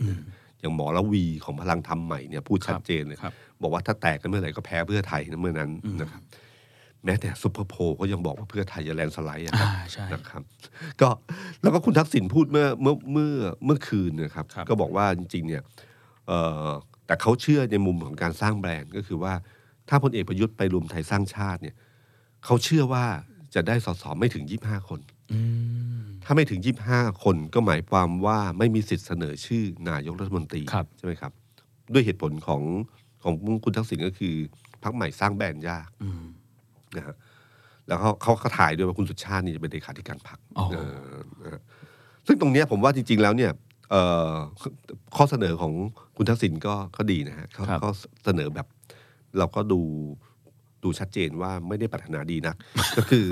[0.62, 5.70] อย่างหมอละวีของพลังธรรมใหม่เนี่ยพูดชัดเจนเลยครับบอกว่าถ้าแตกกันเมื่อไหร่ก็แพ้เพื่อไทยนะเมื่อนั้น
[6.00, 6.22] นะครับ
[7.04, 10.42] แม้แต่ซุปเปอร์โพลก็ยังบอกว่าเพื่อไทยจะแลนด์สไลด์อะครับอ่าใช่นะครับ
[11.00, 11.08] ก็
[11.62, 13.32] แล้วก็คุณทักษิณพูดเมื่อเมื่อเมื่อ
[13.64, 15.62] เมื่อคืนนะครับครับก็บอกว่าจริงๆเนี่ย
[16.26, 16.68] เอ่อ
[17.06, 19.32] แต่เขาเชื่อในมุมของการสร้างแบรนด์ก็คือว่า
[19.88, 21.76] ถ้าพลเอกประยุทธ์ไปรวมไทยสร้างชาติเนี่ย
[22.44, 23.04] เขาเชื่อว่า
[23.54, 25.21] จะได้สสไม่ถึง25คนอืม
[26.24, 26.60] ถ้าไม่ถึง
[26.92, 31.32] 25 คนก็หมายความว่าไม่มีสิทธิ์เสนอชื่อนายกรัฐมนตรีครับใช่ไหมครับ
[31.92, 32.62] ด้วยเหตุผลของ
[33.22, 34.34] ของคุณทักษิณก็คือ
[34.82, 36.22] พรรคใหม่สร้างแบรนด์ยากอืม
[36.96, 37.16] นะฮะ
[37.86, 41.60] แล้วเขาเขาเขาถ่ายด้วยว่าคุณสุชาตินี่จะเป็นเลขาธิการพรรคอ๋อเออนะฮะ
[42.26, 43.52] ซึ่งตรงเนี้ยผมว่าจริง ๆ แล้วเนี่ย
[43.90, 44.32] เอ่อ
[45.16, 45.72] ข้อเสนอของ
[46.16, 47.90] คุณทักษิณก็ก็ดีนะฮะเขาครับเขา
[48.24, 48.66] เสนอแบบ
[49.38, 49.80] เราก็ดู
[50.84, 52.56] ดูชัดเจนว่าไม่ได้ปรารถนาดีนัก
[52.96, 53.24] ก็คือ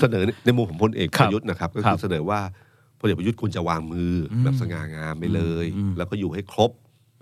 [0.00, 2.40] เสนอในมุมของพลเอกคปรับระยุทธ์นะครับ ก็ครัคือบเสนอว่า
[3.00, 6.70] พลเอกประยุทธ์ควรจะวางมืออมแบบสง่างามไปเลยอืมแล้วก็อยู่ให้ครบ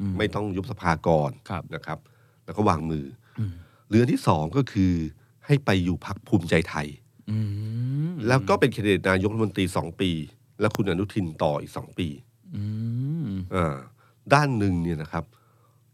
[0.00, 1.98] อืมไม่ต้องยุบสภาก่อนครับนะครับ
[2.44, 3.04] แล้วก็วางมือ
[3.38, 3.52] อืม
[3.88, 4.92] เรือที่สองก็คือ
[5.46, 6.86] ให้ไปอยู่พักภูมิใจไทย
[7.30, 7.38] อื
[8.08, 10.10] มแล้วก็เป็นแคนดิเดตนายกรัฐมนตรีสองปี
[10.60, 12.08] แล้วคุณอนุทินต่ออีกสองปี
[12.56, 12.64] อื
[13.26, 13.76] มอ่า
[14.34, 15.24] ด้านหนึ่งเนี่ยนะครับ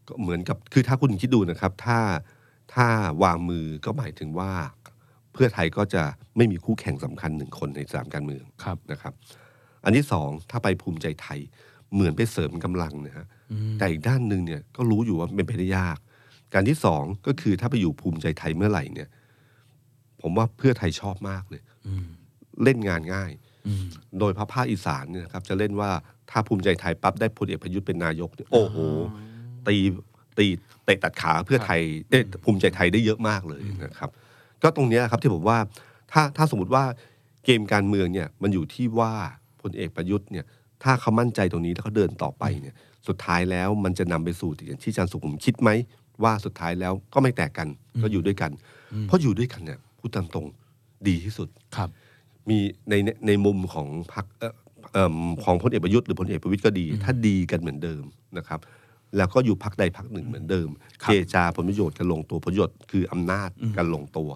[0.07, 1.97] ก็เหมือนกับคือถ้าคุณคิดดูนะครับ ถ้า
[2.73, 2.87] ถ้า
[3.23, 4.51] วางมือก็หมายถึงว่า
[5.33, 6.03] เพื่อไทยก็จะ
[6.37, 9.13] ไม่มีคู่แข่งสำคัญหนึ่งคนในสนามการเมืองครับนะครับ
[9.83, 11.39] อันที่สองถ้าไปภูมิใจไทย
[11.93, 15.97] เหมือนไปเสริมกำลังนะฮะอืมแต่อีกด้านหนึ่งเนี่ยก็รู้อยู่ว่าเป็นไปได้ยาก
[16.53, 19.09] การที่สองก็คือถ้าไปอยู่ภูมิใจไทยเมื่อไหร่เนี่ย
[20.21, 22.05] ผมว่าเพื่อไทยชอบมากเลยอืม
[22.63, 23.31] เล่นงานง่าย
[23.67, 23.85] อืม
[24.19, 25.91] โดยพระภาคอีสานเนี่ยนะครับ จะเล่นว่า
[26.31, 28.77] ถ้าภูมิใจไทยปั๊บได้พลเอกประยุทธ์เป็นนายกเนี่ยโอ้โห
[29.67, 29.77] ตี
[30.39, 30.47] ตี
[30.85, 34.09] เตะตัดขาเพื่อไทยเอ้ยภูมิใจไทยได้เยอะมากเลยนะครับ
[34.63, 35.57] ก็ตรงเนี้ยครับที่ผมว่า
[36.11, 36.83] ถ้าถ้าสมมติว่า
[37.45, 39.13] เกมการเมืองเนี่ยมันอยู่ที่ว่า
[39.61, 40.45] พลเอกประยุทธ์เนี่ย
[40.83, 42.75] ถ้าเขามั่นใจตรงนี้แล้วเขาเดินต่อไปเนี่ย
[43.07, 45.69] สุดท้ายแล้วมันจะนำไปสู่อย่างที่อาจารย์สุขุมคิดไหม
[46.23, 47.67] ว่าสุดท้ายแล้วก็ไม่แตกกัน
[48.01, 48.51] ก็อยู่ด้วยกัน
[49.07, 50.45] เพราะอยู่ด้วยกันเนี่ยพูดตามตรง
[51.07, 51.89] ดีที่สุดครับ
[52.49, 52.57] มี
[52.89, 54.53] ในในในมุมของพรรคเอ่อ
[54.93, 58.03] เอิ่มของพลเอกประยุทธ์หรือพลเอกประวิตยก็ดี ถ้าดีกันเหมือนเดิม
[58.37, 58.59] นะครับ
[59.17, 60.69] แล้วก็อยู่พรรคใดพรรคหนึ่งเหมือนเดิม
[61.03, 64.29] ครัเจบรจาผลประโยชน์กันลงตัวผลประโยชน์คืออำนาจกันลงตัว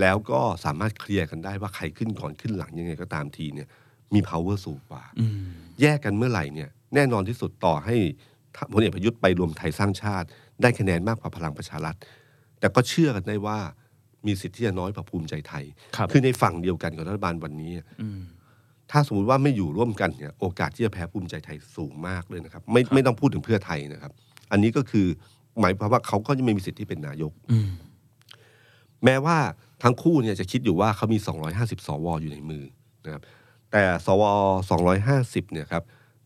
[0.00, 3.68] แล้วก็สามารถเคลียร์กันได้ว่าใครขึ้นก่อนขึ้นหลังยังไงก็ตามทีเนี่ย
[4.14, 5.44] มี power สูงกว่าอืม
[5.80, 7.96] แยกกันเมื่อไหร่เนี่ย แน่นอนที่สุดต่อให้
[8.72, 10.26] พลเอกประยุทธ์ไปรวมไทยสร้างชาติ
[10.62, 11.96] ได้คะแนนมากกว่าพลังประชารัฐ
[12.60, 13.58] แต่ก็เชื่อกันได้ว่า
[14.26, 15.64] มีสิทธิ์ที่จะน้อยกว่าภูมิใจไทย
[15.96, 17.72] ครับคือในฝั่งเดียวกันกับรัฐบาลวันนี้
[18.02, 18.20] อืม
[18.96, 24.12] ถ้าสมมติว่าไม่อยู่ร่วมกันเนี่ยโอกาสที่จะแพ้ภูมิใจไทยสูงมากเลยนะครับ ไม่ไม่ต้องพูดถึงเพื่อไทยนะครับ
[24.50, 25.06] อันนี้ก็คือ
[25.60, 27.68] หมายความว่าเขาก็จะไม่มีสิทธิ์ที่เป็นนายกอืม
[29.04, 29.38] แม้ว่า
[29.82, 31.18] ทั้งคู่เนี่ยจะคิดอยู่ว่าเขามี
[31.52, 32.64] 250 สวอยู่ในมือ
[33.04, 33.22] นะครับ
[33.72, 34.22] แต่สว
[34.88, 35.82] 250 เนี่ยครับ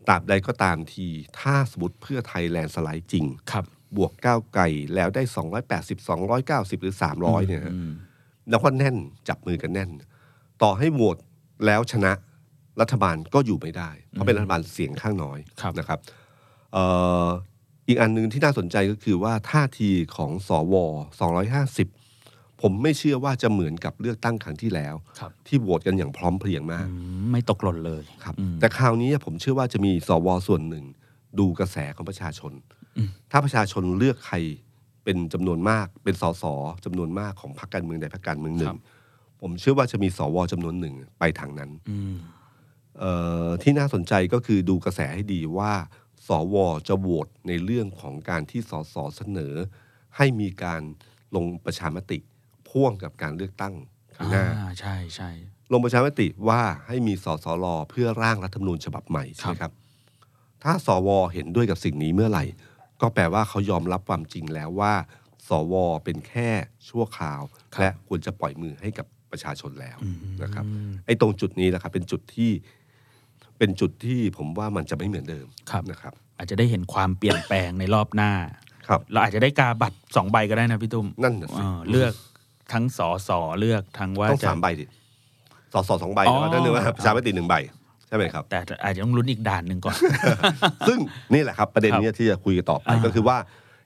[0.09, 1.07] ตราบใดก็ตามที
[1.41, 3.65] ถ้าสมมติเพื่อไทย landslide จริงครับ
[3.97, 4.63] บวกก้าวไกล
[4.95, 5.23] แล้วได้
[5.63, 6.09] 280
[6.77, 7.93] 290 หรือ 300 เนี่ยฮะอืม
[8.51, 8.97] แล้วก็แน่น
[9.29, 9.91] จับมือกันแน่น
[10.63, 11.17] ต่อให้โหวต
[11.67, 12.13] แล้วชนะ
[12.81, 15.99] รัฐบาลก็อยู่ไม่ได้ เพราะเป็นรัฐบาลเสียงข้างน้อยครับนะครับ
[16.73, 16.85] เอ่
[17.25, 17.29] อ
[17.89, 20.75] อีกอันหนึ่งที่น่าสนใจก็คือว่าท่าทีของสว
[21.49, 30.85] 250 ผมไม่เชื่อว่าจะเหมือนกับเลือกตั้งครั้งที่แล้วครับที่โหวตกันอย่างพร้อมเพรียงมากอืมไม่ตกหล่นเลยครับอืมแต่คราวนี้ผมเชื่อว่าจะมีสวส่วนหนึ่ง
[31.39, 32.53] ดูกระแสของประชาชน
[32.97, 34.37] อืมถ้าประชาชนเลือกใคร
[35.05, 36.45] เป็นจำนวนมาก เป็นสส
[36.85, 38.77] จำนวนมากของพรรคการเมืองใดพรรคการเมืองหนึ่ง
[39.41, 42.38] ผมเชื่อว่าจะมีสวจำนวนหนึ่งไปทางนั้นอืมเอ่อ
[43.63, 45.73] ที่น่าสนใจก็คือดูกระแสให้ดีว่า
[46.29, 46.57] สว
[46.89, 49.55] จะโหวตในเรื่องของการที่สสเสนอ
[50.17, 50.83] ให้มีการ
[51.35, 52.19] ลงประชามติ
[52.69, 53.75] พ่วงกับการเลือกตั้ง
[54.17, 55.31] ข้างหน้าอ่าใช่ใช่
[55.73, 59.73] ลงประชามติว่าให้มีสสรเพื่อร่างรัฐธรรมนูญฉบับใหม่ใช่ไหมครับ
[60.63, 62.45] ถ้าสวเห็นด้วยกับสิ่งนี้เมื่อไหร่
[63.01, 64.95] ก็แปลว่าเขายอมรับความจริงแล้วว่า
[65.49, 65.75] สว
[66.05, 66.49] เป็นแค่
[66.89, 67.43] ชั่วคราว
[67.81, 69.99] และควรจะปล่อยมือให้กับประชาชนแล้ว
[70.43, 70.65] นะครับ
[71.07, 72.51] ไอ้ตรงจุดนี้แหละครับเป็นจุดที่
[73.59, 78.33] เป็นจุดที่ผมว่ามันจะไม่เหมือนเดิมครับนะครับ อาจจะได้เห็นความเปลี่ยนแปลงในรอบหน้า
[78.89, 82.13] ครับเราอาจจะได้กาบัตรสองใบก็ได้นะพี่ตุ้มนั่นน่ะสิเออเลือก
[82.73, 84.85] ทั้งสอสอเลือกทั้งว่าต้องจะสามใบดิ
[85.73, 87.55] สอสอสองใบอ๋อแล้วก็นั่นนึงว่าประชามติหนึ่งใบ
[88.09, 89.97] ใช่ไหมครับ แต่อาจจะต้องลุ้นอีกด่านหนึ่งก่อน
[90.89, 90.99] ซึ่ง
[91.35, 93.37] นี่แหละครับประเด็นครับเนี้ยที่จะคุยกันต่อไปอ่าก็คือว่า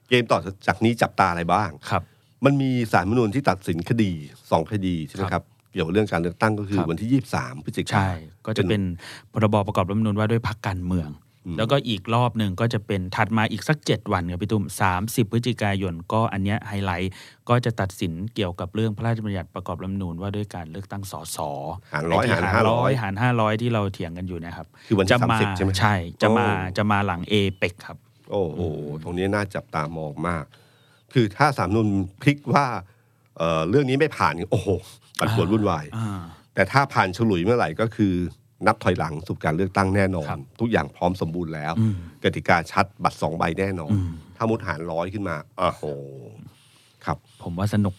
[0.09, 2.03] เกมต่อจากนี้จับตาอะไรบ้างครับ
[2.45, 4.11] มันมีศาลรัฐธรรมนูญที่ตัดสินคดี
[4.51, 5.43] สองคดีใช่ไหมครับครับ
[5.73, 8.11] เกี่ยวกับเรื่องการเลือกตั้งก็คือครับวันที่ยี่สิบสามพฤศจิกาใช่
[8.45, 8.81] ก็จะเป็น
[9.33, 11.09] พรบประกอบรัฐธรรมนูญว่าด้วยพรรคการเมือง
[11.45, 17.11] อืมแล้วก็อีกรอบหนึ่งก็จะเป็นถัดมาอีกสักเจ็ดวันครับพี่ตุ้มสามสิบพฤศจิกายนก็อันเนี้ยไฮไลท์
[17.49, 21.37] ก็จะตัดสินเกี่ยวกับเรื่องพระราชบัญญัติประกอบรัฐธรรมนูญว่าด้วยการเลือกตั้งสส
[21.93, 27.97] หารร้อยไที่หารห้าร้อยหารห้าร้อยที่เราเถียงกันอยู่นะครับคือวันที่จะมา30ใช่ไหมใช่จะมาโอ้จะมาหลังเอเปกครับ
[28.31, 28.59] โอ้โห
[29.03, 30.43] ตรงนี้น่าจับตามองมาก
[31.13, 31.87] คือถ้าสารมนูญ
[32.21, 32.65] พลิกว่า
[33.37, 34.69] เอ่อเรื่องนี้ไม่ผ่านเนี่ยโอ้โห
[35.23, 36.21] ปัดปวดวุ่นวายอ่า
[36.55, 38.13] แต่ถ้าผ่านฉลุยเมื่อไหร่ก็คือ
[38.67, 45.83] นับถอยหลังสู่การเลือกตั้งแน่นอนครับทุกอย่างพร้อมสมบูรณ์แล้วอืมกติกาชัดบัตรสองใบแน่นอนอืมถ้ามุดหารร้อยขึ้นมาอ้โห
[47.05, 47.93] ครับ ผมว่าสนุก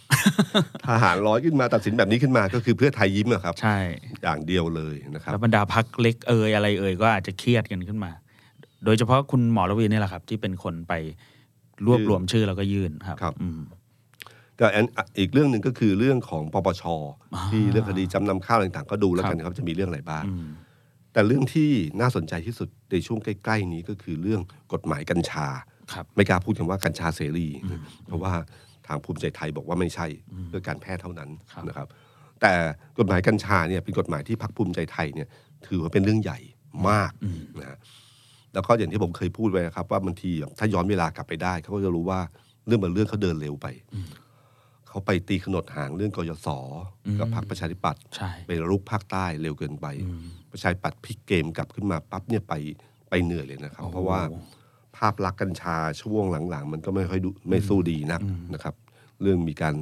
[0.85, 3.79] ถ้าหารร้อยขึ้นมาตัดสินแบบนี้ขึ้นมาก็คือเพื่อไทยยิ้มอะครับ ใช่
[4.23, 8.11] อย่างเดียวเลยนะครับแล้วบรรดาพักเล็กเอ่ยอะไรเอ่ยก็อาจจะเครียดกันขึ้นมา
[8.85, 10.93] โดยเฉพาะคุณหมอระวีนี่แหละครับ ที่เป็นคนไป
[11.87, 13.61] รวบรวมชื่อแล้วก็ยื่นครับครับอืม
[14.61, 14.87] ก็อัน
[15.19, 16.83] อีกเรื่องหนึ่งก็คือเรื่องของปปช
[17.35, 20.47] อ่าที่เรื่องคดีจำนำข้าวต่างๆ ก็ดูแล้วกันครับนะครับจะมีเรื่องอะไรบ้างอืม
[21.13, 24.41] แต่เรื่องที่น่าสนใจที่สุดในช่วงใกล้ ๆ นี้ก็คือเรื่อง
[24.73, 25.47] กฎหมายกัญชา
[25.93, 27.49] ครับไม่กล้าพูดคำว่ากัญชาเสรี
[28.07, 28.33] เพราะว่า
[28.87, 30.07] ทางภูมิใจไทยบอกว่าไม่ใช่
[30.49, 31.89] เพื่อการแพทย์เท่านั้นครับนะครับ
[32.41, 32.53] แต่
[32.99, 35.29] กฎหมายกัญชาเนี่ยเป็นกฎหมายที่พรรคภูมิใจไทยเนี่ย
[35.67, 36.39] ถือว่าเป็นเรื่องใหญ่
[36.89, 37.13] มาก
[37.61, 37.79] นะฮะ
[38.55, 42.21] แล้วก็อย่างที่ผมเคยพูดไว้นะครับ ว่าบางทีแบบถ้าย้อนเวลากลับไปได้เขาก็จะรู้ว่า
[42.67, 43.67] เรื่องบางเรื่องเขาเดินเร็วไป
[44.95, 46.49] เขาไปตีขนดหางเรื่องกยศ
[47.19, 49.87] กับพรรคประชาธิปัตย์ใช่ไปรุกภาคใต้เร็วเกินไป
[50.53, 52.55] ประชาธิปัตย์พลิกเกมกลับขึ้นมาปั๊บเนี่ยไป
[53.09, 54.21] ไปเหนื่อยเลยนะครับโอ้โหเพราะว่า
[54.97, 58.21] ภาพลักษณ์กัญชาช่วงหลังๆ มันก็ไม่ค่อยดูไม่สู้ดีนัก
[58.55, 58.75] นะครับ
[59.23, 59.75] เรื่องมีการ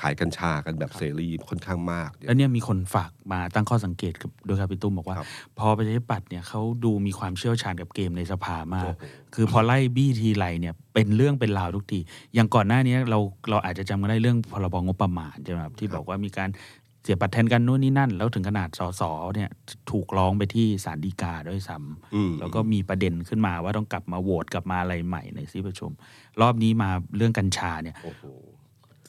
[0.00, 5.26] ขายกัญชากันแบบเสรีค่อนข้างมากเนี่ยแล้วเนี่ยมีคนฝากมาตั้งข้อสังเกตกับด้วยครับพี่ตุ้มบอกว่าครับ
[5.58, 12.00] พอประชาธิปัตย์เนี่ยเขาดูมีความเชี่ยวชาญกับเกมในสภามากโอ้โหคือพอไล่บี้ทีไรเนี่ยเป็นเรื่องเป็นราวทุกที
[12.34, 13.18] อย่างก่อนหน้านี้เรา
[13.50, 16.50] เราอาจจะจำกันได้เรื่องพรบงบประมาณใช่ไหมครับที่บอกว่ามีการ
[17.04, 19.02] เสียบัตรแทนกันนู่นนี่นั่น แล้วถึงขนาดสส
[19.34, 19.50] เนี่ย
[19.90, 25.90] ถูกร้องไปที่ศาลฎีกาด้วยซ้ำอืมแล้วก็มีประเด็นขึ้นมาว่าต้องกลับมาโหวตกลับมาอะไรใหม่ในที่ประชุม
[26.40, 28.22] รอบนี้มาเรื่องกัญชาเนี่ยโอ้โห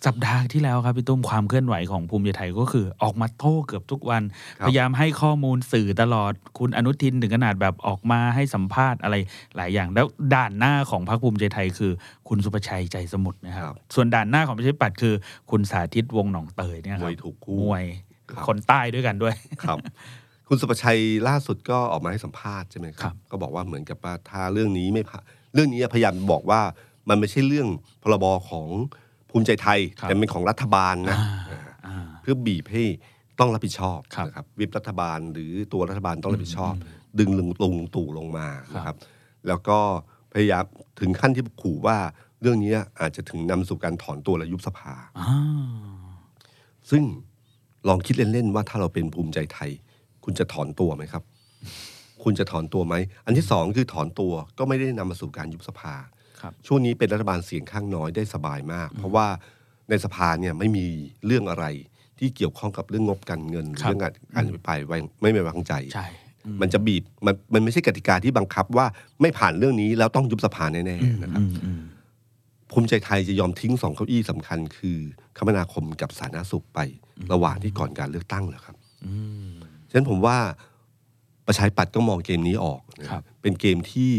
[0.07, 4.23] สัปดาห์ที่แล้วครับพี่ตุ้มความเคลื่อนไหวของภูมิใจไทยก็คือออกมาโต้เกือบทุกวัน
[4.59, 9.15] ครับพยายามให้ข้อมูลสื่อตลอดคุณอนุทินถึงขนาดแบบออกมาให้สัมภาษณ์อะไร
[9.55, 11.91] หลายอย่าง แล้วด่านหน้าของพรรคภูมิใจไทยคือ
[12.27, 15.13] คุณสุประชัยใจสมุทรนะครับครับส่วนด่านหน้าของประชาธิปัตย์คือ
[15.51, 17.85] คุณสาธิตวงศ์หนองเตยเนี่ยคมรับวยถูกคู่มวย
[18.29, 19.77] ครับคนใต้ด้วยกันด้วยครับ
[20.47, 25.23] คุณสุประชัยล่าสุดก็ออกมาให้สัมภาษณ์ใช่ไหมคครัรับบก็บอกว่าเหมือนกับว่าถ้าเรื่องนี้ไม่ผ่าน
[25.53, 26.61] เรื่องนี้พยายามบอกว่า
[27.09, 27.67] มันไม่ใช่เรื่อง
[28.03, 28.67] พรบของ
[29.31, 32.83] ภูมิใจไทยครับแต่เป็นของรัฐบาลนะอ่าอ่าเพื่อบีบให้
[33.39, 36.73] ต้องรับผิดชอบครับนะครับวิปรัฐบาลหรือตัวรัฐบาลต้องรับผิดชอบ
[37.19, 38.95] ดึงลุงลุงตู่ลงมาครับนะครับ
[39.47, 39.77] แล้วก็
[40.33, 40.63] พยายาม
[40.99, 41.97] ถึงขั้นที่ขู่ว่า
[42.41, 45.29] เรื่องนี้อาจจะถึงนำสู่การถอนตัวและยุบสภาอ่า
[46.91, 47.03] ซึ่ง
[47.87, 49.71] ลองคิดเล่นๆว่าถ้าเราเป็นภูมิใจไทย
[50.23, 51.23] คุณจะถอนตัวไหมครับ
[52.23, 56.11] คุณจะถอนตัวไหม อันที่สองคือถอนตัวก็ไม่ได้นำมาสู่การยุบสภาครับ
[56.67, 59.27] ช่วงนี้เป็นรัฐบาลเสียงข้างน้อยได้สบายมาก เพราะว่า
[59.89, 60.85] ในสภาเนี่ยไม่มี
[61.25, 61.65] เรื่องอะไร
[62.19, 66.07] ที่เกี่ยวข้องกับเรื่องงบการเงินครับเรื่องการการอภิปรายไว้ไม่ไว้วางใจใช่
[66.45, 68.85] อืมมันจะบีบมันมันไม่ใช่กติกาที่บังคับว่า
[69.21, 71.81] ไม่ผ่านเรื่องนี้แล้วต้องยุบสภาแน่ๆนะครับอืมอืม
[72.71, 74.97] ภูมิใจไทยจะยอมทิ้งสองเก้าอี้สำคัญ คือ
[75.37, 76.79] คมนาคมกับสาธารณสุขไป
[77.31, 78.75] ระหว่างที่ก่อนการเลือกตั้งเหรอครับ
[79.05, 79.15] อื
[79.49, 79.51] ม
[79.89, 80.37] ฉะนั้นผมว่า
[81.47, 84.13] ประชาธิปัตย์ก็มองเกมนี้ออกนะครับเป็นเกมที่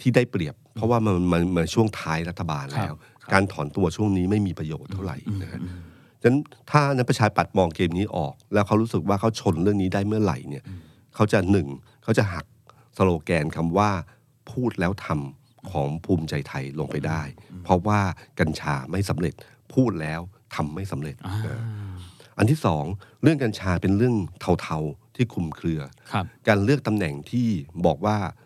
[0.00, 2.98] ที่ได้เปรียบ เพราะว่ามันมันมันช่วงท้ายรัฐบาลแล้วครับ
[3.32, 5.60] การถอนตัวช่วงนี้ไม่มีประโยชน์เท่าไหร่นะฮะ
[6.22, 6.36] ฉะนั้น
[6.70, 10.64] ถ้านั้นประชาธิปัตย์มองเกมนี้ออก แล้วเขารู้สึกว่าเขาชนเรื่องนี้ได้เมื่อไหร่เนี่ย
[11.14, 11.68] เขาจะหนึ่ง
[12.02, 12.44] เขาจะหัก
[12.96, 13.90] สโลแกนคำว่า
[14.50, 17.22] พูดแล้วทำของภูมิใจไทยลงไปได้
[17.64, 18.00] เพราะว่า
[18.40, 19.34] กัญชาไม่สำเร็จ
[19.74, 20.20] พูดแล้ว
[20.54, 21.60] ทำไม่สำเร็จอ่านะ
[22.38, 22.84] อันที่สอง
[23.22, 24.14] เรื่องกัญชาเป็นเรื่อง
[24.62, 25.80] เทาๆที่คลุมเครือ
[26.12, 27.48] ครับการเลือกตำแหน่งที่
[27.86, 28.41] บอกว่าเอ่อ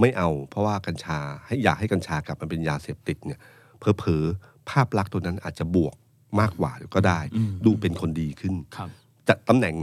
[0.00, 3.40] ไม่เอาเพราะว่ากัญชาให้อยากให้กัญชากลับมาเป็นยาเสพติดเนี่ย
[3.78, 5.94] เพอๆภาพลักษณ์ตัวนั้นอาจจะบวก
[6.40, 8.88] มากกว่าก็ได้อืมดูเป็นคนดีขึ้นครับ
[9.28, 9.74] จัดตำแหน่ง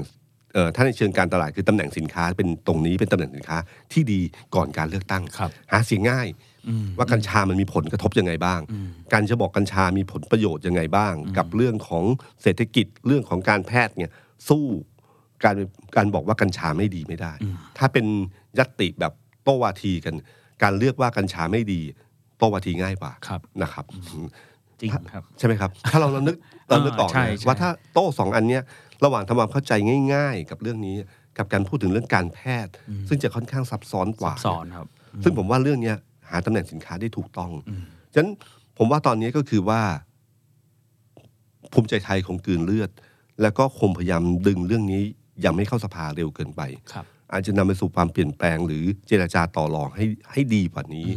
[0.54, 3.58] เอ่อถ้าในเชิงการตลาดคือตำแหน่งสินค้าเป็นตรงนี้เป็นตำแหน่งสินค้า
[3.94, 4.22] ที่ดี
[4.56, 6.28] ก่อนการเลือกตั้งครับหาเสียงง่าย
[6.68, 12.04] อืมว่ากัญชามันมีผลกระทบยังไงบ้างอืมการจะบอกกัญชามีผลประโยชน์ยังไงบ้าง กับเรื่องของ
[12.42, 14.12] เศรษฐกิจเรื่องของการแพทย์เนี่ย
[14.50, 14.66] สู้
[15.44, 15.56] การ
[15.96, 17.34] การบอกว่ากัญชาไม่ดีไม่ได้
[17.78, 18.06] ถ้าเป็น
[18.60, 19.14] ยัตติแบบ
[19.48, 20.16] โต้วาทีกัน
[20.64, 21.82] การเลือกว่ากัญชาไม่ดี
[22.38, 23.86] โต้วาทีง่ายกว่าครับนะครับ
[24.80, 26.36] จริงครับ ใช่ไหมครับ ถ้าเราเรานึก
[26.70, 28.64] เรานึกออกใช่นะใช่ว่าถ้าโต้สองอันเนี้ย
[29.04, 29.74] ระหว่างทำความเข้าใจ
[30.14, 30.96] ง่าย ๆ กับเรื่องนี้
[31.38, 32.74] กับการพูดถึงเรื่องการแพทย์
[33.08, 34.88] ซึ่งจะค่อนข้างซับซ้อนกว่าสอนครับ
[35.24, 35.98] ซึ่งผมว่าเรื่องเนี้ย
[36.30, 37.52] หาตำแหน่งสินค้าได้ถูกต้อง
[38.14, 38.32] ฉะนั้น
[38.78, 39.82] ผมว่าตอนนี้ก็คือว่า
[41.74, 42.90] ภูมิใจไทยคงกลืนเลือด
[43.42, 45.02] แล้วก็คงพยายามดึงเรื่องนี้
[45.46, 46.62] ยังไม่เข้าสภาเร็วเกินไป
[46.94, 51.08] ครับ อาจจะนำไปสู่ความเปลี่ยนแปลง หรือเจรจาต่อรองให้ให้ดีกว่านี้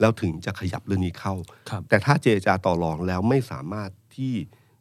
[0.00, 1.34] แล้วถึงจะขยับเรื่องนี้เข้า
[1.70, 4.34] ครับแต่ถ้าเจรจาต่อรองแล้วไม่สามารถที่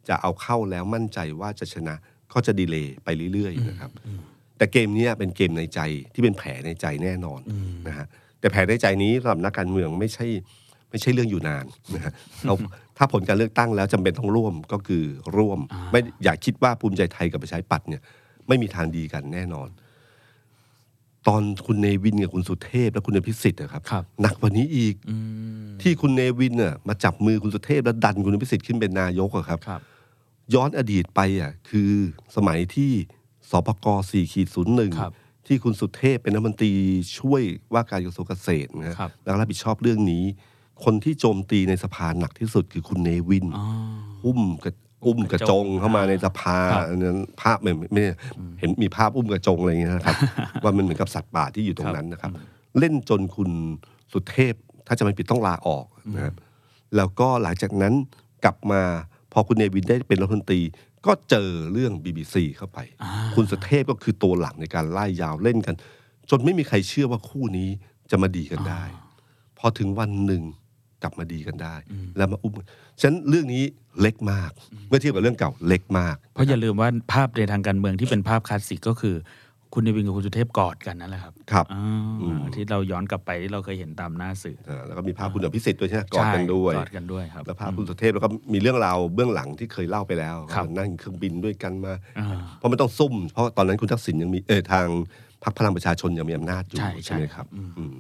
[0.07, 1.95] จะเอาเข้าแล้วมั่นใจว่าจะชนะ
[2.34, 3.91] ก็จะดีเลย์ไปเรื่อยๆนะครับ
[4.57, 5.80] แต่เกมเนี้ยเป็นเกมในใจ
[6.13, 7.41] ที่เป็นแผลในใจแน่นอน
[7.88, 8.05] นะฮะ
[8.39, 10.28] แต่แผลในใจนี้สำหรับนักการเมืองไม่ใช่
[10.89, 11.65] ไม่ใช่เรื่องอยู่นาน
[11.95, 12.13] นะฮะ
[12.45, 12.53] เรา
[12.97, 15.03] ถ้าผลการเลือกตั้งแล้วจำเป็นต้องร่วมก็คือ
[15.38, 15.59] ร่วม
[15.91, 18.01] ไม่อย่าคิดว่าภูมิใจไทยกับประชาธิปัตย์เนี่ย
[18.47, 19.67] ไม่มีทางดีกันแน่นอน
[21.28, 25.15] ตอนคุณเนวินกับคุณสุเทพและคุณอภิสิทธิ์นะครับครับหนักกว่านี้อีกอื
[25.65, 29.82] มที่คุณเนวินน่ะมาจับมือคุณสุเทพแล้วดันคุณอภิสิทธิ์ขึ้นเป็นนายกอะครับครับ
[30.53, 31.91] ย้อนอดีตไปอะคือ
[32.36, 32.91] สมัยที่
[33.49, 35.13] สปก4ขีดศูนย์หนึ่งครับ
[35.47, 36.73] ที่คุณสุเทพเป็นรัฐมนตรี
[37.17, 37.41] ช่วย
[37.73, 40.23] ว่าการกระทรวงเกษตรนะฮะครับแล้วรับผิดชอบเรื่องนี้
[40.84, 43.65] คนที่โจมตีในสภาหนักที่สุดคือคุณเนวินอ๋อ
[44.26, 44.71] อุ้มกระ
[45.06, 48.03] อุ้มกระจงเข้ามาในสภาครับอันนั้นภาพไม่ไม่
[48.60, 50.16] เห็นมีภาพอุ้มกระจงอะไรอย่างเงี้ยนะครับ
[50.64, 52.32] ว่ามันเหมือนกับสัตว์ป่าที่อยู่ตรงนั้นนะครับ
[52.80, 53.49] เล่นจนคุณ
[54.14, 54.56] สุเทพ
[54.88, 55.86] ถ้าจะไม่ผิดต้องลาออก
[56.16, 56.36] นะครับ
[56.95, 57.93] แล้วก็หลังจากนั้น
[58.43, 58.82] กลับมา
[59.34, 60.62] พอคุณเนวินได้เป็นรัฐมนตรี
[61.06, 62.80] ก็เจอเรื่อง BBC เข้าไป
[63.36, 65.76] คุณสุเทพก็คือตัวหลักในการไล่ยาวเล่นกัน
[66.30, 67.70] จนไม่มีใครเชื่อว่าคู่นี้
[68.12, 68.84] จะมาดีกันได้
[69.60, 70.43] พอถึงวันหนึ่ง
[71.06, 71.76] กลับมาดีกันได้
[72.18, 72.53] แล้วมาอุ้ม
[73.01, 73.64] ฉะนั้นเรื่องนี้
[74.01, 74.51] เล็กมาก
[74.89, 79.16] เมื่อเทียบกับเรื่องเก่าเล็กมาก เพราะอย่าลืมว่าภาพในทางการเมืองที่เป็นภาพคลาสสิกก็คือ
[79.74, 94.88] คุณเนวินกับคุณสุเทพกอดกันนั่นแหละครับครับอ่าที่เราย้อนกลับไปที่เราเคยเห็นตามหน้าสื่ออ่าแล้วก็มีภาพคุณอภิสิทธิ์ด้วยใช่ไหมกอดกันด้วยใช่กอดกันด้วยครับแล้วภาพคุณสุเทพแล้วก็มีเรื่องราวเบื้องหลังที่เคยเล่าไปแล้วครับว่านั่งเครื่องบินด้วยกันมาอ่าเพราะมันต้องซุ่ม เพราะตอนนั้นคุณทักษิณยังมีเออทาง
[95.43, 97.97] พรรคพลังประชาชนยังมีอำนาจอยู่ใช่ใช่ใช่ไหมครับอืมอืม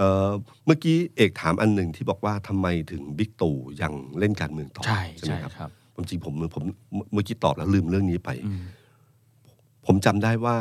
[0.00, 0.30] เอ่อ
[0.66, 6.64] เมื่อกี้เอกถามอันหนึ่งที่บอกว่าทำไมถึงบิ๊กตู่ยังเล่นการเมืองต่อใช่ใช่ไหมใช่ครับครับผมจริงผมผม
[7.12, 8.30] เมื่อกี้ตอบแล้วลืมเรื่องนี้ไป
[9.86, 10.56] ผมจำได้ว่า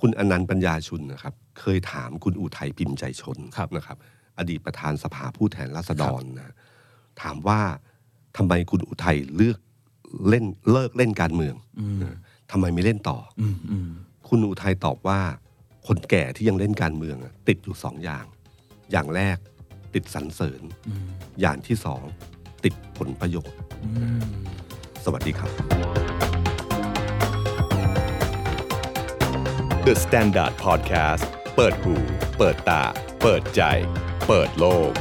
[0.00, 3.96] คุณอนันต์ปัญญาชุนนะครับ เคยถามคุณอุทัยพิมพ์ใจชนครับนะครับ
[4.38, 6.54] อดีตประธานสภาผู้แทนราษฎรนะ
[7.22, 7.60] ถามว่า
[8.36, 9.58] ทำไมคุณอุทัยเลือก
[10.28, 11.54] เล่นเลิกเล่นการเมือง
[12.02, 12.16] นะ
[12.50, 13.88] ทำไมไม่เล่นต่อออืมอืม
[14.28, 15.20] คุณอุทัยตอบว่า
[15.86, 18.24] คนแก่ที่ยังเล่นการเมืองอะติดอยู่สองอย่าง
[18.92, 19.38] อย่างแรก
[19.94, 21.06] ติดสรรเสริญอืม
[21.40, 22.02] อย่างที่สอง
[22.64, 24.20] ติดผลประโยชน์อืม
[25.04, 25.50] สวัสดีครับ
[29.86, 31.24] The Standard Podcast
[31.56, 31.94] เปิดหู
[32.38, 32.82] เปิดตา
[33.22, 33.62] เปิดใจ
[34.28, 34.92] เปิดโลก